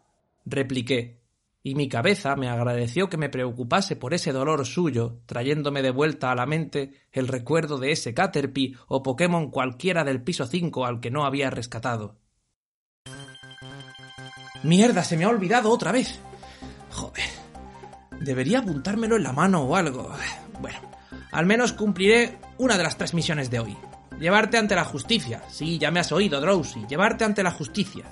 repliqué, 0.46 1.20
y 1.66 1.74
mi 1.74 1.88
cabeza 1.88 2.36
me 2.36 2.48
agradeció 2.48 3.08
que 3.08 3.16
me 3.16 3.28
preocupase 3.28 3.96
por 3.96 4.14
ese 4.14 4.30
dolor 4.30 4.64
suyo, 4.66 5.18
trayéndome 5.26 5.82
de 5.82 5.90
vuelta 5.90 6.30
a 6.30 6.36
la 6.36 6.46
mente 6.46 6.92
el 7.10 7.26
recuerdo 7.26 7.78
de 7.78 7.90
ese 7.90 8.14
Caterpie 8.14 8.76
o 8.86 9.02
Pokémon 9.02 9.50
cualquiera 9.50 10.04
del 10.04 10.22
piso 10.22 10.46
5 10.46 10.86
al 10.86 11.00
que 11.00 11.10
no 11.10 11.24
había 11.24 11.50
rescatado. 11.50 12.20
Mierda, 14.62 15.02
se 15.02 15.16
me 15.16 15.24
ha 15.24 15.28
olvidado 15.28 15.72
otra 15.72 15.90
vez. 15.90 16.20
Joder. 16.92 17.28
Debería 18.20 18.60
apuntármelo 18.60 19.16
en 19.16 19.24
la 19.24 19.32
mano 19.32 19.62
o 19.62 19.74
algo. 19.74 20.14
Bueno, 20.60 20.78
al 21.32 21.46
menos 21.46 21.72
cumpliré 21.72 22.38
una 22.58 22.76
de 22.76 22.84
las 22.84 22.96
tres 22.96 23.12
misiones 23.12 23.50
de 23.50 23.58
hoy. 23.58 23.76
Llevarte 24.20 24.56
ante 24.56 24.76
la 24.76 24.84
justicia. 24.84 25.42
Sí, 25.48 25.78
ya 25.78 25.90
me 25.90 25.98
has 25.98 26.12
oído, 26.12 26.40
Drowsy. 26.40 26.86
Llevarte 26.86 27.24
ante 27.24 27.42
la 27.42 27.50
justicia. 27.50 28.04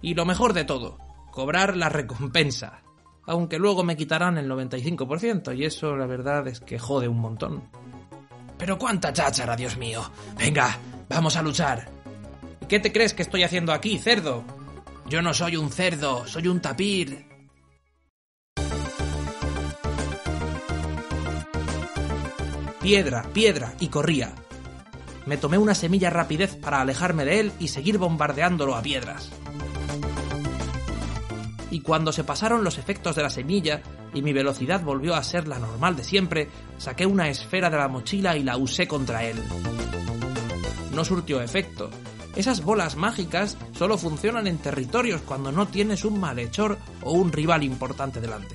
Y 0.00 0.14
lo 0.14 0.24
mejor 0.26 0.52
de 0.52 0.62
todo, 0.62 0.98
cobrar 1.32 1.76
la 1.76 1.88
recompensa. 1.88 2.84
Aunque 3.26 3.58
luego 3.58 3.84
me 3.84 3.96
quitarán 3.96 4.38
el 4.38 4.50
95% 4.50 5.56
y 5.56 5.64
eso 5.64 5.96
la 5.96 6.06
verdad 6.06 6.46
es 6.48 6.60
que 6.60 6.78
jode 6.78 7.08
un 7.08 7.20
montón. 7.20 7.62
Pero 8.58 8.78
cuánta 8.78 9.12
cháchara, 9.12 9.56
Dios 9.56 9.76
mío. 9.76 10.02
Venga, 10.36 10.78
vamos 11.08 11.36
a 11.36 11.42
luchar. 11.42 11.88
¿Y 12.60 12.66
qué 12.66 12.78
te 12.78 12.92
crees 12.92 13.14
que 13.14 13.22
estoy 13.22 13.42
haciendo 13.42 13.72
aquí, 13.72 13.98
cerdo? 13.98 14.44
Yo 15.06 15.22
no 15.22 15.32
soy 15.34 15.56
un 15.56 15.70
cerdo, 15.70 16.26
soy 16.26 16.46
un 16.48 16.60
tapir. 16.60 17.26
Piedra, 22.80 23.24
piedra, 23.32 23.74
y 23.80 23.88
corría. 23.88 24.34
Me 25.26 25.36
tomé 25.36 25.58
una 25.58 25.74
semilla 25.74 26.10
rapidez 26.10 26.56
para 26.56 26.80
alejarme 26.80 27.24
de 27.24 27.40
él 27.40 27.52
y 27.58 27.68
seguir 27.68 27.98
bombardeándolo 27.98 28.74
a 28.74 28.82
piedras. 28.82 29.30
Y 31.70 31.80
cuando 31.80 32.12
se 32.12 32.24
pasaron 32.24 32.64
los 32.64 32.78
efectos 32.78 33.14
de 33.16 33.22
la 33.22 33.30
semilla 33.30 33.80
y 34.12 34.22
mi 34.22 34.32
velocidad 34.32 34.82
volvió 34.82 35.14
a 35.14 35.22
ser 35.22 35.46
la 35.46 35.58
normal 35.58 35.96
de 35.96 36.04
siempre, 36.04 36.48
saqué 36.78 37.06
una 37.06 37.28
esfera 37.28 37.70
de 37.70 37.76
la 37.76 37.88
mochila 37.88 38.36
y 38.36 38.42
la 38.42 38.56
usé 38.56 38.88
contra 38.88 39.24
él. 39.24 39.36
No 40.94 41.04
surtió 41.04 41.40
efecto. 41.40 41.90
Esas 42.34 42.62
bolas 42.62 42.96
mágicas 42.96 43.56
solo 43.76 43.98
funcionan 43.98 44.46
en 44.46 44.58
territorios 44.58 45.22
cuando 45.22 45.52
no 45.52 45.68
tienes 45.68 46.04
un 46.04 46.18
malhechor 46.20 46.78
o 47.02 47.12
un 47.12 47.32
rival 47.32 47.62
importante 47.62 48.20
delante. 48.20 48.54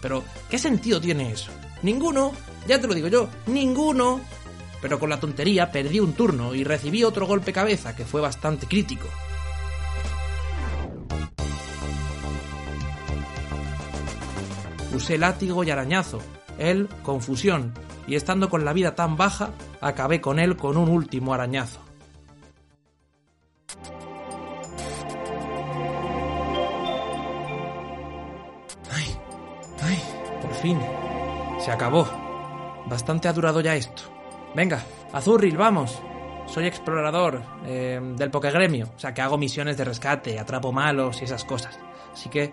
Pero, 0.00 0.22
¿qué 0.50 0.58
sentido 0.58 1.00
tiene 1.00 1.32
eso? 1.32 1.50
Ninguno, 1.82 2.32
ya 2.66 2.80
te 2.80 2.86
lo 2.86 2.94
digo 2.94 3.08
yo, 3.08 3.28
ninguno. 3.46 4.20
Pero 4.82 4.98
con 4.98 5.08
la 5.08 5.20
tontería 5.20 5.70
perdí 5.70 6.00
un 6.00 6.12
turno 6.12 6.54
y 6.54 6.64
recibí 6.64 7.04
otro 7.04 7.26
golpe 7.26 7.52
cabeza 7.52 7.96
que 7.96 8.04
fue 8.04 8.20
bastante 8.20 8.66
crítico. 8.66 9.08
Usé 14.94 15.18
látigo 15.18 15.64
y 15.64 15.70
arañazo, 15.70 16.20
él 16.56 16.88
confusión, 17.02 17.74
y 18.06 18.14
estando 18.14 18.48
con 18.48 18.64
la 18.64 18.72
vida 18.72 18.94
tan 18.94 19.16
baja, 19.16 19.50
acabé 19.80 20.20
con 20.20 20.38
él 20.38 20.56
con 20.56 20.76
un 20.76 20.88
último 20.88 21.34
arañazo. 21.34 21.80
Ay, 28.92 29.16
ay, 29.82 30.02
por 30.40 30.54
fin. 30.54 30.78
Se 31.58 31.72
acabó. 31.72 32.06
Bastante 32.86 33.26
ha 33.26 33.32
durado 33.32 33.60
ya 33.60 33.74
esto. 33.74 34.02
Venga, 34.54 34.84
Azurril, 35.12 35.56
vamos. 35.56 36.00
Soy 36.46 36.66
explorador 36.66 37.42
eh, 37.66 38.00
del 38.16 38.30
Pokegremio, 38.30 38.90
o 38.94 38.98
sea 38.98 39.12
que 39.12 39.22
hago 39.22 39.38
misiones 39.38 39.76
de 39.76 39.84
rescate, 39.84 40.38
atrapo 40.38 40.70
malos 40.70 41.20
y 41.20 41.24
esas 41.24 41.44
cosas. 41.44 41.78
Así 42.12 42.28
que 42.28 42.52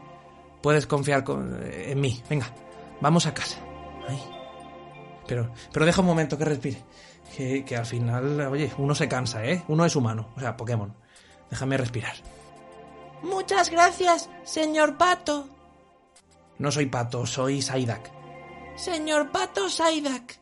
puedes 0.61 0.87
confiar 0.87 1.23
en 1.27 1.99
mí. 1.99 2.21
Venga, 2.29 2.47
vamos 2.99 3.25
a 3.25 3.33
casa. 3.33 3.57
Ay. 4.07 4.21
Pero, 5.27 5.51
pero 5.71 5.85
deja 5.85 6.01
un 6.01 6.07
momento 6.07 6.37
que 6.37 6.45
respire. 6.45 6.83
Que, 7.35 7.63
que 7.63 7.77
al 7.77 7.85
final, 7.85 8.41
oye, 8.41 8.71
uno 8.77 8.93
se 8.93 9.07
cansa, 9.07 9.45
¿eh? 9.45 9.63
Uno 9.69 9.85
es 9.85 9.95
humano, 9.95 10.29
o 10.35 10.39
sea, 10.39 10.57
Pokémon. 10.57 10.93
Déjame 11.49 11.77
respirar. 11.77 12.15
Muchas 13.23 13.69
gracias, 13.69 14.29
señor 14.43 14.97
Pato. 14.97 15.47
No 16.57 16.71
soy 16.71 16.87
Pato, 16.87 17.25
soy 17.25 17.61
Saidak. 17.61 18.11
Señor 18.75 19.31
Pato 19.31 19.69
Saidak. 19.69 20.39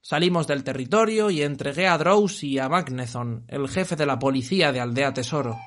Salimos 0.00 0.46
del 0.46 0.64
territorio 0.64 1.30
y 1.30 1.42
entregué 1.42 1.86
a 1.86 1.98
Drowsy 1.98 2.52
y 2.52 2.58
a 2.58 2.68
Magnethon, 2.68 3.44
el 3.48 3.68
jefe 3.68 3.96
de 3.96 4.06
la 4.06 4.18
policía 4.18 4.72
de 4.72 4.80
Aldea 4.80 5.12
Tesoro. 5.12 5.58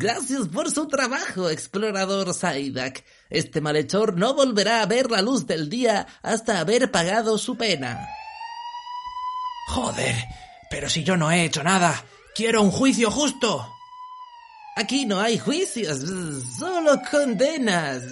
Gracias 0.00 0.48
por 0.48 0.70
su 0.70 0.88
trabajo, 0.88 1.50
explorador 1.50 2.32
Saidak. 2.32 3.04
Este 3.28 3.60
malhechor 3.60 4.16
no 4.16 4.32
volverá 4.32 4.80
a 4.80 4.86
ver 4.86 5.10
la 5.10 5.20
luz 5.20 5.46
del 5.46 5.68
día 5.68 6.06
hasta 6.22 6.58
haber 6.58 6.90
pagado 6.90 7.36
su 7.36 7.58
pena. 7.58 8.08
Joder, 9.68 10.16
pero 10.70 10.88
si 10.88 11.04
yo 11.04 11.18
no 11.18 11.30
he 11.30 11.44
hecho 11.44 11.62
nada. 11.62 12.02
Quiero 12.34 12.62
un 12.62 12.70
juicio 12.70 13.10
justo. 13.10 13.76
Aquí 14.74 15.04
no 15.04 15.20
hay 15.20 15.38
juicios, 15.38 15.98
solo 16.58 17.02
condenas. 17.10 18.02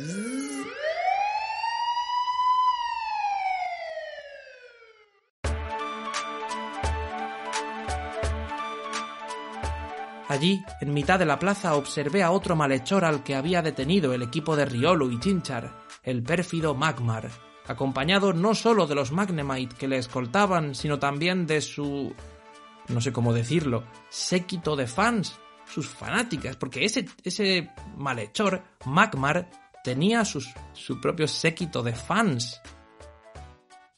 Allí, 10.39 10.65
en 10.81 10.95
mitad 10.95 11.19
de 11.19 11.27
la 11.27 11.41
plaza, 11.41 11.75
observé 11.75 12.23
a 12.23 12.31
otro 12.31 12.55
malhechor 12.55 13.05
al 13.05 13.25
que 13.25 13.35
había 13.35 13.61
detenido 13.61 14.15
el 14.15 14.23
equipo 14.23 14.55
de 14.55 14.67
Riolo 14.67 15.11
y 15.11 15.19
Chinchar, 15.19 15.85
el 16.05 16.23
pérfido 16.23 16.77
Magmar, 16.77 17.29
acompañado 17.67 18.33
no 18.33 18.55
solo 18.55 18.87
de 18.87 18.95
los 18.95 19.11
Magnemite 19.11 19.75
que 19.75 19.89
le 19.89 19.99
escoltaban, 19.99 20.77
sino 20.77 21.01
también 21.01 21.45
de 21.49 21.61
su... 21.61 22.15
no 22.87 23.01
sé 23.01 23.13
cómo 23.13 23.35
decirlo, 23.35 23.83
séquito 24.11 24.77
de 24.77 24.87
fans, 24.87 25.41
sus 25.67 25.89
fanáticas, 25.89 26.55
porque 26.55 26.85
ese, 26.85 27.07
ese 27.25 27.73
malhechor, 27.97 28.63
Magmar, 28.85 29.51
tenía 29.83 30.25
sus, 30.25 30.55
su 30.73 31.01
propio 31.01 31.27
séquito 31.27 31.83
de 31.83 31.95
fans. 31.95 32.63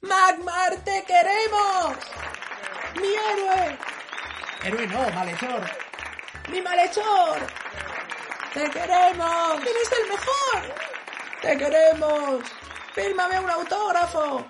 ¡Magmar, 0.00 0.74
te 0.86 1.04
queremos! 1.06 1.98
¡Mi 2.96 3.08
héroe! 3.08 3.78
Héroe 4.64 4.86
no, 4.86 5.10
malhechor. 5.14 5.89
¡Mi 6.50 6.60
malhechor! 6.60 7.38
¡Te 8.52 8.68
queremos! 8.70 9.60
¡Eres 9.60 9.90
el 10.00 10.08
mejor! 10.10 10.74
¡Te 11.42 11.56
queremos! 11.56 12.42
¡Fírmame 12.92 13.38
un 13.38 13.50
autógrafo! 13.50 14.44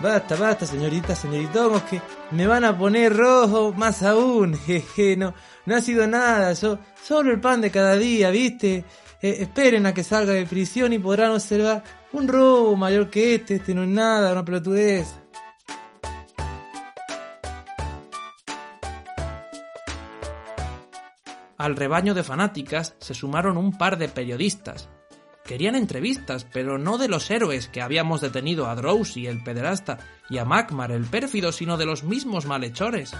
Basta, 0.00 0.36
basta, 0.36 0.66
señorita, 0.66 1.14
señoritomos, 1.14 1.82
que 1.84 2.00
me 2.30 2.46
van 2.46 2.64
a 2.64 2.76
poner 2.76 3.14
rojo 3.14 3.72
más 3.74 4.02
aún. 4.02 4.54
Jeje, 4.66 5.16
no, 5.16 5.34
no 5.66 5.76
ha 5.76 5.80
sido 5.80 6.06
nada, 6.06 6.52
yo, 6.54 6.78
solo 7.02 7.32
el 7.32 7.40
pan 7.40 7.60
de 7.60 7.70
cada 7.70 7.96
día, 7.96 8.30
¿viste? 8.30 8.84
Eh, 9.20 9.36
esperen 9.40 9.84
a 9.86 9.92
que 9.92 10.04
salga 10.04 10.32
de 10.32 10.46
prisión 10.46 10.92
y 10.94 10.98
podrán 10.98 11.32
observar 11.32 11.82
un 12.12 12.28
robo 12.28 12.76
mayor 12.76 13.10
que 13.10 13.34
este, 13.34 13.56
este 13.56 13.74
no 13.74 13.82
es 13.82 13.88
nada, 13.88 14.32
una 14.32 14.44
pelotudez. 14.44 15.23
Al 21.64 21.76
rebaño 21.76 22.12
de 22.12 22.22
fanáticas 22.22 22.94
se 22.98 23.14
sumaron 23.14 23.56
un 23.56 23.78
par 23.78 23.96
de 23.96 24.10
periodistas. 24.10 24.90
Querían 25.46 25.76
entrevistas, 25.76 26.46
pero 26.52 26.76
no 26.76 26.98
de 26.98 27.08
los 27.08 27.30
héroes 27.30 27.68
que 27.68 27.80
habíamos 27.80 28.20
detenido 28.20 28.66
a 28.66 28.74
Drowsy, 28.74 29.28
el 29.28 29.42
pederasta, 29.42 29.96
y 30.28 30.36
a 30.36 30.44
Magmar, 30.44 30.92
el 30.92 31.06
pérfido, 31.06 31.52
sino 31.52 31.78
de 31.78 31.86
los 31.86 32.04
mismos 32.04 32.44
malhechores. 32.44 33.14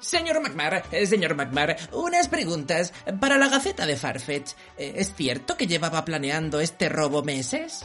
Señor 0.00 0.40
Magmar, 0.40 0.84
eh, 0.92 1.04
señor 1.04 1.34
Magmar, 1.34 1.76
unas 1.92 2.28
preguntas. 2.28 2.94
Para 3.20 3.36
la 3.36 3.50
Gaceta 3.50 3.84
de 3.84 3.96
Farfetch, 3.96 4.52
eh, 4.78 4.94
¿es 4.96 5.14
cierto 5.14 5.58
que 5.58 5.66
llevaba 5.66 6.06
planeando 6.06 6.60
este 6.60 6.88
robo 6.88 7.22
meses? 7.22 7.84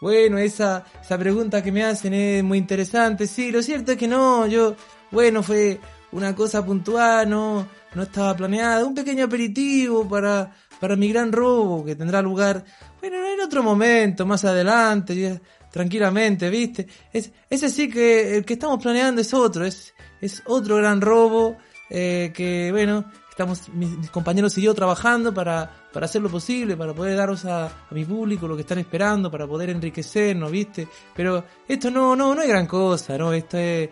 Bueno, 0.00 0.38
esa, 0.38 0.86
esa 1.02 1.18
pregunta 1.18 1.62
que 1.62 1.72
me 1.72 1.84
hacen 1.84 2.14
es 2.14 2.42
muy 2.42 2.56
interesante. 2.56 3.26
Sí, 3.26 3.52
lo 3.52 3.62
cierto 3.62 3.92
es 3.92 3.98
que 3.98 4.08
no, 4.08 4.46
yo, 4.46 4.76
bueno, 5.10 5.42
fue 5.42 5.78
una 6.12 6.34
cosa 6.34 6.64
puntual, 6.64 7.28
no, 7.28 7.66
no 7.94 8.02
estaba 8.02 8.36
planeada. 8.36 8.84
Un 8.84 8.94
pequeño 8.94 9.24
aperitivo 9.24 10.08
para, 10.08 10.52
para 10.80 10.96
mi 10.96 11.08
gran 11.08 11.32
robo 11.32 11.84
que 11.84 11.94
tendrá 11.94 12.22
lugar, 12.22 12.64
bueno, 13.00 13.16
en 13.26 13.40
otro 13.40 13.62
momento, 13.62 14.26
más 14.26 14.44
adelante, 14.44 15.40
tranquilamente, 15.70 16.50
¿viste? 16.50 16.86
Es, 17.12 17.30
ese 17.48 17.68
sí 17.68 17.88
que 17.88 18.36
el 18.36 18.44
que 18.44 18.54
estamos 18.54 18.82
planeando 18.82 19.20
es 19.20 19.32
otro, 19.32 19.64
es, 19.64 19.94
es 20.20 20.42
otro 20.46 20.76
gran 20.76 21.00
robo 21.00 21.56
eh, 21.88 22.32
que, 22.34 22.70
bueno, 22.72 23.04
estamos 23.30 23.68
mis, 23.70 24.10
compañeros 24.10 24.56
y 24.58 24.62
yo 24.62 24.74
trabajando 24.74 25.32
para, 25.32 25.70
para 25.92 26.06
hacer 26.06 26.20
lo 26.20 26.28
posible, 26.28 26.76
para 26.76 26.92
poder 26.92 27.16
daros 27.16 27.44
a, 27.46 27.66
a, 27.66 27.94
mi 27.94 28.04
público 28.04 28.46
lo 28.46 28.54
que 28.54 28.62
están 28.62 28.78
esperando, 28.78 29.30
para 29.30 29.46
poder 29.46 29.70
enriquecernos, 29.70 30.50
¿viste? 30.50 30.86
Pero 31.14 31.44
esto 31.66 31.90
no, 31.90 32.14
no, 32.14 32.34
no 32.34 32.42
es 32.42 32.48
gran 32.48 32.66
cosa, 32.66 33.16
¿no? 33.16 33.32
Esto 33.32 33.56
es 33.58 33.88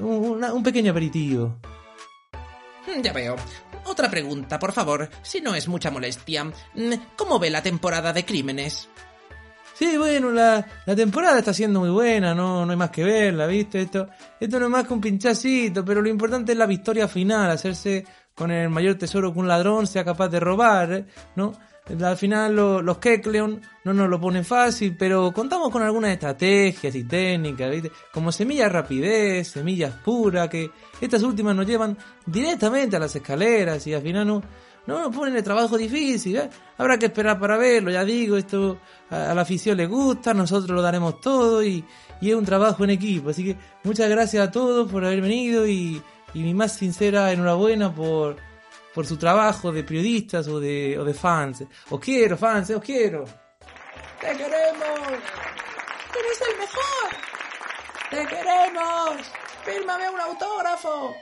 un, 0.00 0.42
un 0.42 0.62
pequeño 0.62 0.90
aperitivo. 0.90 1.58
Ya 3.02 3.12
veo. 3.12 3.36
Otra 3.84 4.10
pregunta, 4.10 4.58
por 4.58 4.72
favor, 4.72 5.08
si 5.22 5.40
no 5.40 5.54
es 5.54 5.68
mucha 5.68 5.90
molestia. 5.90 6.50
¿Cómo 7.16 7.38
ve 7.38 7.50
la 7.50 7.62
temporada 7.62 8.12
de 8.12 8.24
crímenes? 8.24 8.88
Sí, 9.74 9.96
bueno, 9.96 10.30
la, 10.30 10.66
la 10.84 10.94
temporada 10.94 11.38
está 11.38 11.54
siendo 11.54 11.80
muy 11.80 11.88
buena, 11.88 12.34
no, 12.34 12.66
no 12.66 12.72
hay 12.72 12.76
más 12.76 12.90
que 12.90 13.02
verla, 13.02 13.46
¿viste? 13.46 13.80
Esto, 13.80 14.08
esto 14.38 14.60
no 14.60 14.66
es 14.66 14.70
más 14.70 14.86
que 14.86 14.92
un 14.92 15.00
pinchacito, 15.00 15.82
pero 15.84 16.02
lo 16.02 16.08
importante 16.10 16.52
es 16.52 16.58
la 16.58 16.66
victoria 16.66 17.08
final, 17.08 17.50
hacerse 17.50 18.04
con 18.34 18.50
el 18.50 18.68
mayor 18.68 18.96
tesoro 18.96 19.32
que 19.32 19.38
un 19.38 19.48
ladrón 19.48 19.86
sea 19.86 20.04
capaz 20.04 20.28
de 20.28 20.38
robar, 20.38 21.06
¿no? 21.34 21.52
Al 22.04 22.16
final 22.16 22.54
lo- 22.54 22.82
los 22.82 22.98
Kekleon 22.98 23.60
no 23.84 23.92
nos 23.94 24.08
lo 24.08 24.20
ponen 24.20 24.44
fácil, 24.44 24.96
pero 24.96 25.32
contamos 25.32 25.70
con 25.70 25.82
algunas 25.82 26.12
estrategias 26.12 26.94
y 26.94 27.04
técnicas. 27.04 27.74
Como 28.12 28.30
semillas 28.30 28.70
rapidez, 28.70 29.48
semillas 29.48 29.94
puras, 30.04 30.48
que 30.48 30.70
estas 31.00 31.22
últimas 31.22 31.56
nos 31.56 31.66
llevan 31.66 31.96
directamente 32.26 32.96
a 32.96 33.00
las 33.00 33.16
escaleras 33.16 33.84
y 33.86 33.94
al 33.94 34.02
final 34.02 34.26
no, 34.26 34.42
no 34.86 35.00
nos 35.00 35.14
ponen 35.16 35.34
el 35.36 35.42
trabajo 35.42 35.76
difícil, 35.76 36.36
¿eh? 36.36 36.48
Habrá 36.78 36.98
que 36.98 37.06
esperar 37.06 37.38
para 37.40 37.56
verlo, 37.56 37.90
ya 37.90 38.04
digo, 38.04 38.36
esto 38.36 38.78
a, 39.10 39.30
a 39.32 39.34
la 39.34 39.42
afición 39.42 39.76
le 39.76 39.86
gusta, 39.86 40.32
nosotros 40.32 40.70
lo 40.70 40.82
daremos 40.82 41.20
todo 41.20 41.62
y, 41.64 41.84
y 42.20 42.30
es 42.30 42.36
un 42.36 42.44
trabajo 42.44 42.84
en 42.84 42.90
equipo. 42.90 43.30
Así 43.30 43.44
que 43.44 43.56
muchas 43.84 44.08
gracias 44.08 44.46
a 44.46 44.50
todos 44.52 44.90
por 44.90 45.04
haber 45.04 45.20
venido 45.22 45.66
y, 45.66 46.00
y 46.34 46.42
mi 46.42 46.54
más 46.54 46.72
sincera 46.76 47.32
enhorabuena 47.32 47.92
por, 47.94 48.36
por 48.94 49.06
su 49.06 49.16
trabajo 49.16 49.72
de 49.72 49.84
periodistas 49.84 50.48
o 50.48 50.60
de, 50.60 50.98
o 50.98 51.04
de 51.04 51.14
fans. 51.14 51.64
Os 51.88 52.00
quiero, 52.00 52.36
fans, 52.36 52.70
os 52.70 52.82
quiero. 52.82 53.24
¡Te 54.20 54.36
queremos! 54.36 54.98
¡Eres 56.18 56.42
el 56.48 56.58
mejor! 56.58 57.10
¡Te 58.10 58.26
queremos! 58.26 59.32
¡Fírmame 59.64 60.10
un 60.10 60.20
autógrafo! 60.20 61.14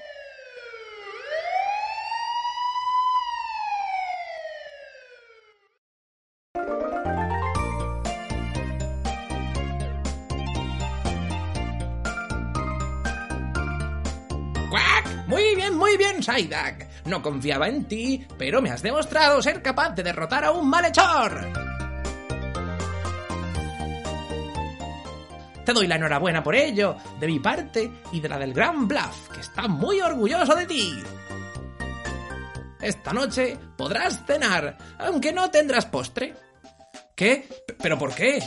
Muy 15.28 15.54
bien, 15.54 15.74
muy 15.76 15.96
bien, 15.98 16.22
Saidak. 16.22 16.88
No 17.08 17.22
confiaba 17.22 17.68
en 17.68 17.86
ti, 17.86 18.26
pero 18.36 18.60
me 18.60 18.70
has 18.70 18.82
demostrado 18.82 19.40
ser 19.40 19.62
capaz 19.62 19.94
de 19.94 20.02
derrotar 20.02 20.44
a 20.44 20.50
un 20.50 20.68
malhechor. 20.68 21.40
Te 25.64 25.72
doy 25.72 25.86
la 25.86 25.96
enhorabuena 25.96 26.42
por 26.42 26.54
ello, 26.54 26.96
de 27.18 27.26
mi 27.26 27.40
parte 27.40 27.90
y 28.12 28.20
de 28.20 28.28
la 28.28 28.38
del 28.38 28.52
Gran 28.52 28.86
Bluff, 28.86 29.30
que 29.32 29.40
está 29.40 29.68
muy 29.68 30.00
orgulloso 30.02 30.54
de 30.54 30.66
ti. 30.66 31.02
Esta 32.80 33.12
noche 33.14 33.58
podrás 33.76 34.24
cenar, 34.26 34.76
aunque 34.98 35.32
no 35.32 35.50
tendrás 35.50 35.86
postre. 35.86 36.34
¿Qué? 37.16 37.48
¿Pero 37.82 37.98
por 37.98 38.14
qué? 38.14 38.38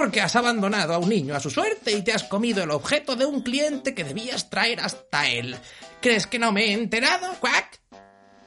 Porque 0.00 0.22
has 0.22 0.34
abandonado 0.34 0.94
a 0.94 0.98
un 0.98 1.10
niño 1.10 1.36
a 1.36 1.40
su 1.40 1.50
suerte 1.50 1.92
y 1.92 2.00
te 2.00 2.14
has 2.14 2.24
comido 2.24 2.62
el 2.62 2.70
objeto 2.70 3.16
de 3.16 3.26
un 3.26 3.42
cliente 3.42 3.94
que 3.94 4.02
debías 4.02 4.48
traer 4.48 4.80
hasta 4.80 5.28
él. 5.28 5.54
¿Crees 6.00 6.26
que 6.26 6.38
no 6.38 6.52
me 6.52 6.64
he 6.64 6.72
enterado, 6.72 7.34
Quack? 7.38 7.78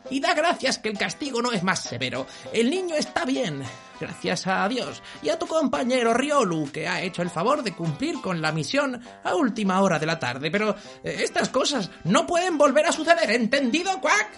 Y 0.10 0.20
da 0.20 0.34
gracias 0.34 0.80
que 0.80 0.90
el 0.90 0.98
castigo 0.98 1.44
no 1.44 1.52
es 1.52 1.62
más 1.62 1.80
severo. 1.80 2.26
El 2.52 2.72
niño 2.72 2.96
está 2.96 3.24
bien, 3.24 3.62
gracias 4.00 4.48
a 4.48 4.68
Dios, 4.68 5.04
y 5.22 5.30
a 5.30 5.38
tu 5.38 5.46
compañero 5.46 6.16
Riolu, 6.16 6.72
que 6.72 6.88
ha 6.88 7.04
hecho 7.04 7.22
el 7.22 7.30
favor 7.30 7.62
de 7.62 7.76
cumplir 7.76 8.20
con 8.20 8.42
la 8.42 8.52
misión 8.52 9.00
a 9.24 9.36
última 9.36 9.80
hora 9.84 10.00
de 10.00 10.08
la 10.08 10.18
tarde. 10.18 10.50
Pero 10.50 10.76
eh, 11.04 11.18
estas 11.20 11.50
cosas 11.50 11.92
no 12.04 12.26
pueden 12.26 12.58
volver 12.58 12.88
a 12.88 12.92
suceder, 12.92 13.30
¿entendido, 13.30 14.02
Quack? 14.02 14.30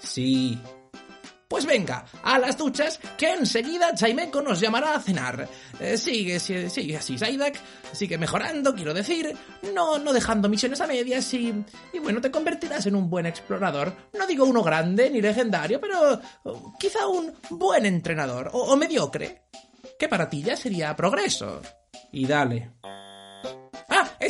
Sí. 0.00 0.60
Pues 1.52 1.66
venga, 1.66 2.06
a 2.22 2.38
las 2.38 2.56
duchas, 2.56 2.98
que 3.18 3.30
enseguida 3.30 3.94
Chaimeco 3.94 4.40
nos 4.40 4.58
llamará 4.58 4.94
a 4.94 5.00
cenar. 5.02 5.46
Eh, 5.78 5.98
sigue, 5.98 6.40
sigue, 6.40 6.96
así, 6.96 7.18
Saidak. 7.18 7.60
Sigue 7.92 8.16
mejorando, 8.16 8.74
quiero 8.74 8.94
decir. 8.94 9.36
No, 9.74 9.98
no 9.98 10.14
dejando 10.14 10.48
misiones 10.48 10.80
a 10.80 10.86
medias 10.86 11.34
y... 11.34 11.52
Y 11.92 11.98
bueno, 11.98 12.22
te 12.22 12.30
convertirás 12.30 12.86
en 12.86 12.96
un 12.96 13.10
buen 13.10 13.26
explorador. 13.26 13.94
No 14.18 14.26
digo 14.26 14.46
uno 14.46 14.62
grande 14.62 15.10
ni 15.10 15.20
legendario, 15.20 15.78
pero... 15.78 16.18
oh, 16.44 16.72
quizá 16.80 17.06
un 17.06 17.34
buen 17.50 17.84
entrenador. 17.84 18.48
O 18.54 18.74
mediocre. 18.74 19.42
Que 19.98 20.08
para 20.08 20.30
ti 20.30 20.42
ya 20.42 20.56
sería 20.56 20.96
progreso. 20.96 21.60
Y 22.12 22.26
dale. 22.26 22.70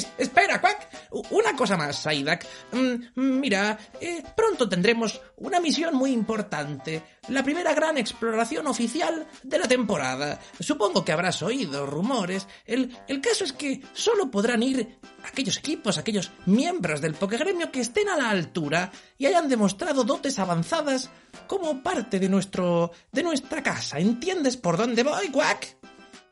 Es- 0.03 0.09
espera, 0.19 0.61
Quack. 0.61 0.89
Una 1.31 1.55
cosa 1.57 1.77
más, 1.77 1.97
Saidak. 1.97 2.47
Mm, 2.73 2.95
mira, 3.41 3.79
eh, 4.01 4.23
pronto 4.37 4.69
tendremos 4.69 5.21
una 5.37 5.61
misión 5.61 5.95
muy 5.95 6.11
importante. 6.13 7.03
La 7.29 7.43
primera 7.45 7.75
gran 7.75 7.99
exploración 7.99 8.67
oficial 8.67 9.27
de 9.43 9.59
la 9.59 9.69
temporada. 9.69 10.41
Supongo 10.59 11.05
que 11.05 11.13
habrás 11.13 11.43
oído 11.43 11.87
rumores. 11.87 12.47
El, 12.67 12.97
el 13.09 13.21
caso 13.21 13.45
es 13.45 13.53
que 13.53 13.83
solo 13.93 14.31
podrán 14.31 14.63
ir 14.63 14.99
aquellos 15.25 15.59
equipos, 15.59 15.99
aquellos 15.99 16.31
miembros 16.47 17.01
del 17.01 17.15
Pokegremio 17.15 17.71
que 17.71 17.81
estén 17.81 18.09
a 18.09 18.17
la 18.17 18.31
altura 18.31 18.91
y 19.19 19.27
hayan 19.27 19.49
demostrado 19.49 20.05
dotes 20.05 20.39
avanzadas 20.39 21.11
como 21.47 21.83
parte 21.83 22.19
de 22.19 22.29
nuestro. 22.29 22.91
de 23.13 23.23
nuestra 23.23 23.63
casa. 23.63 23.99
¿Entiendes 23.99 24.57
por 24.57 24.77
dónde 24.77 25.03
voy, 25.03 25.29
Quack? 25.29 25.77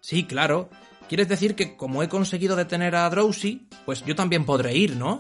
Sí, 0.00 0.24
claro. 0.24 0.70
¿Quieres 1.11 1.27
decir 1.27 1.57
que 1.57 1.77
como 1.77 2.05
he 2.05 2.09
conseguido 2.09 2.55
detener 2.55 2.94
a 2.94 3.11
Drowsy, 3.11 3.66
pues 3.85 4.05
yo 4.05 4.14
también 4.14 4.44
podré 4.44 4.77
ir, 4.77 4.94
¿no? 4.94 5.18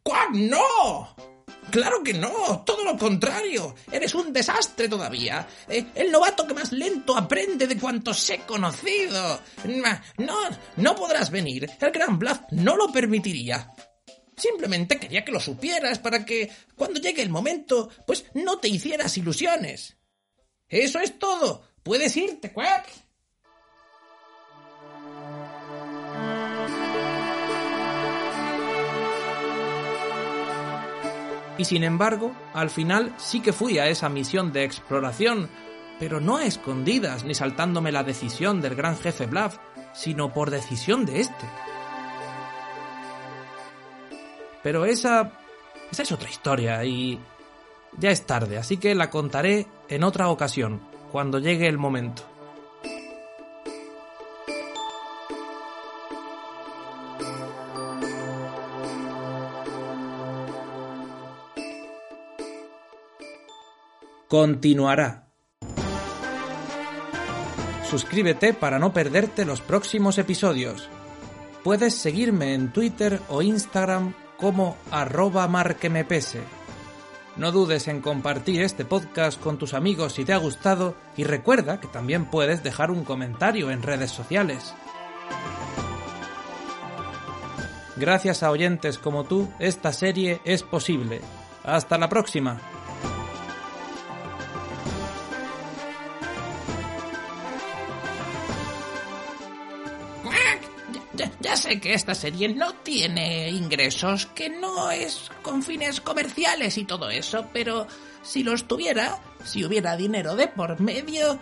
¡Cuac, 0.00 0.30
no! 0.30 1.16
Claro 1.72 2.04
que 2.04 2.14
no, 2.14 2.62
todo 2.64 2.84
lo 2.84 2.96
contrario. 2.96 3.74
Eres 3.90 4.14
un 4.14 4.32
desastre 4.32 4.88
todavía. 4.88 5.44
Eh, 5.68 5.86
el 5.96 6.12
novato 6.12 6.46
que 6.46 6.54
más 6.54 6.70
lento 6.70 7.18
aprende 7.18 7.66
de 7.66 7.76
cuantos 7.76 8.30
he 8.30 8.38
conocido. 8.42 9.40
No, 10.18 10.36
no 10.76 10.94
podrás 10.94 11.32
venir. 11.32 11.68
El 11.80 11.90
Gran 11.90 12.16
Bluff 12.16 12.38
no 12.52 12.76
lo 12.76 12.92
permitiría. 12.92 13.72
Simplemente 14.36 15.00
quería 15.00 15.24
que 15.24 15.32
lo 15.32 15.40
supieras 15.40 15.98
para 15.98 16.24
que, 16.24 16.48
cuando 16.76 17.00
llegue 17.00 17.22
el 17.22 17.30
momento, 17.30 17.90
pues 18.06 18.24
no 18.34 18.60
te 18.60 18.68
hicieras 18.68 19.18
ilusiones. 19.18 19.96
Eso 20.68 21.00
es 21.00 21.18
todo. 21.18 21.64
Puedes 21.82 22.16
irte, 22.16 22.52
Quack. 22.52 23.07
Y 31.58 31.64
sin 31.64 31.82
embargo, 31.82 32.32
al 32.54 32.70
final 32.70 33.12
sí 33.18 33.40
que 33.40 33.52
fui 33.52 33.78
a 33.78 33.88
esa 33.88 34.08
misión 34.08 34.52
de 34.52 34.64
exploración, 34.64 35.50
pero 35.98 36.20
no 36.20 36.36
a 36.36 36.44
escondidas 36.44 37.24
ni 37.24 37.34
saltándome 37.34 37.90
la 37.90 38.04
decisión 38.04 38.60
del 38.60 38.76
gran 38.76 38.96
jefe 38.96 39.26
Bluff, 39.26 39.58
sino 39.92 40.32
por 40.32 40.50
decisión 40.50 41.04
de 41.04 41.20
este. 41.20 41.46
Pero 44.62 44.86
esa... 44.86 45.32
esa 45.90 46.02
es 46.02 46.12
otra 46.12 46.30
historia 46.30 46.84
y... 46.84 47.20
ya 47.98 48.10
es 48.10 48.24
tarde, 48.24 48.56
así 48.58 48.76
que 48.76 48.94
la 48.94 49.10
contaré 49.10 49.66
en 49.88 50.04
otra 50.04 50.28
ocasión, 50.28 50.80
cuando 51.10 51.40
llegue 51.40 51.66
el 51.66 51.78
momento. 51.78 52.22
Continuará. 64.28 65.30
Suscríbete 67.88 68.52
para 68.52 68.78
no 68.78 68.92
perderte 68.92 69.46
los 69.46 69.62
próximos 69.62 70.18
episodios. 70.18 70.90
Puedes 71.64 71.94
seguirme 71.94 72.52
en 72.52 72.70
Twitter 72.70 73.22
o 73.30 73.40
Instagram 73.40 74.12
como 74.36 74.76
arroba 74.90 75.48
marquemepese. 75.48 76.42
No 77.36 77.52
dudes 77.52 77.88
en 77.88 78.02
compartir 78.02 78.60
este 78.60 78.84
podcast 78.84 79.40
con 79.40 79.56
tus 79.56 79.72
amigos 79.72 80.12
si 80.12 80.26
te 80.26 80.34
ha 80.34 80.38
gustado 80.38 80.94
y 81.16 81.24
recuerda 81.24 81.80
que 81.80 81.88
también 81.88 82.26
puedes 82.26 82.62
dejar 82.62 82.90
un 82.90 83.04
comentario 83.04 83.70
en 83.70 83.82
redes 83.82 84.10
sociales. 84.10 84.74
Gracias 87.96 88.42
a 88.42 88.50
oyentes 88.50 88.98
como 88.98 89.24
tú, 89.24 89.48
esta 89.58 89.94
serie 89.94 90.42
es 90.44 90.62
posible. 90.62 91.22
Hasta 91.64 91.96
la 91.96 92.10
próxima. 92.10 92.60
Ya, 101.48 101.56
sé 101.56 101.80
que 101.80 101.94
esta 101.94 102.14
serie 102.14 102.50
no 102.50 102.74
tiene 102.74 103.48
ingresos, 103.48 104.26
que 104.26 104.50
no 104.50 104.90
es 104.90 105.30
con 105.40 105.62
fines 105.62 105.98
comerciales 106.02 106.76
y 106.76 106.84
todo 106.84 107.08
eso, 107.08 107.46
pero 107.54 107.86
si 108.22 108.42
los 108.42 108.68
tuviera, 108.68 109.18
si 109.44 109.64
hubiera 109.64 109.96
dinero 109.96 110.36
de 110.36 110.48
por 110.48 110.78
medio, 110.78 111.38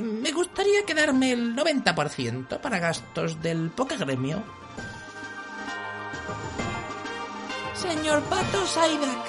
me 0.00 0.30
gustaría 0.30 0.86
quedarme 0.86 1.32
el 1.32 1.56
90% 1.56 2.60
para 2.60 2.78
gastos 2.78 3.42
del 3.42 3.70
Pokegremio. 3.70 4.44
Señor 7.74 8.22
Pato 8.26 8.64
Saidak. 8.64 9.26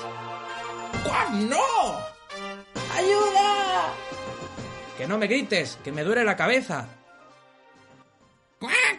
¡Cuac, 1.06 1.32
no! 1.32 2.00
¡Ayuda! 2.96 3.94
Que 4.96 5.08
no 5.08 5.18
me 5.18 5.26
grites, 5.26 5.80
que 5.84 5.92
me 5.92 6.04
duele 6.04 6.24
la 6.24 6.36
cabeza. 6.36 6.88
¡Cuac! 8.60 8.99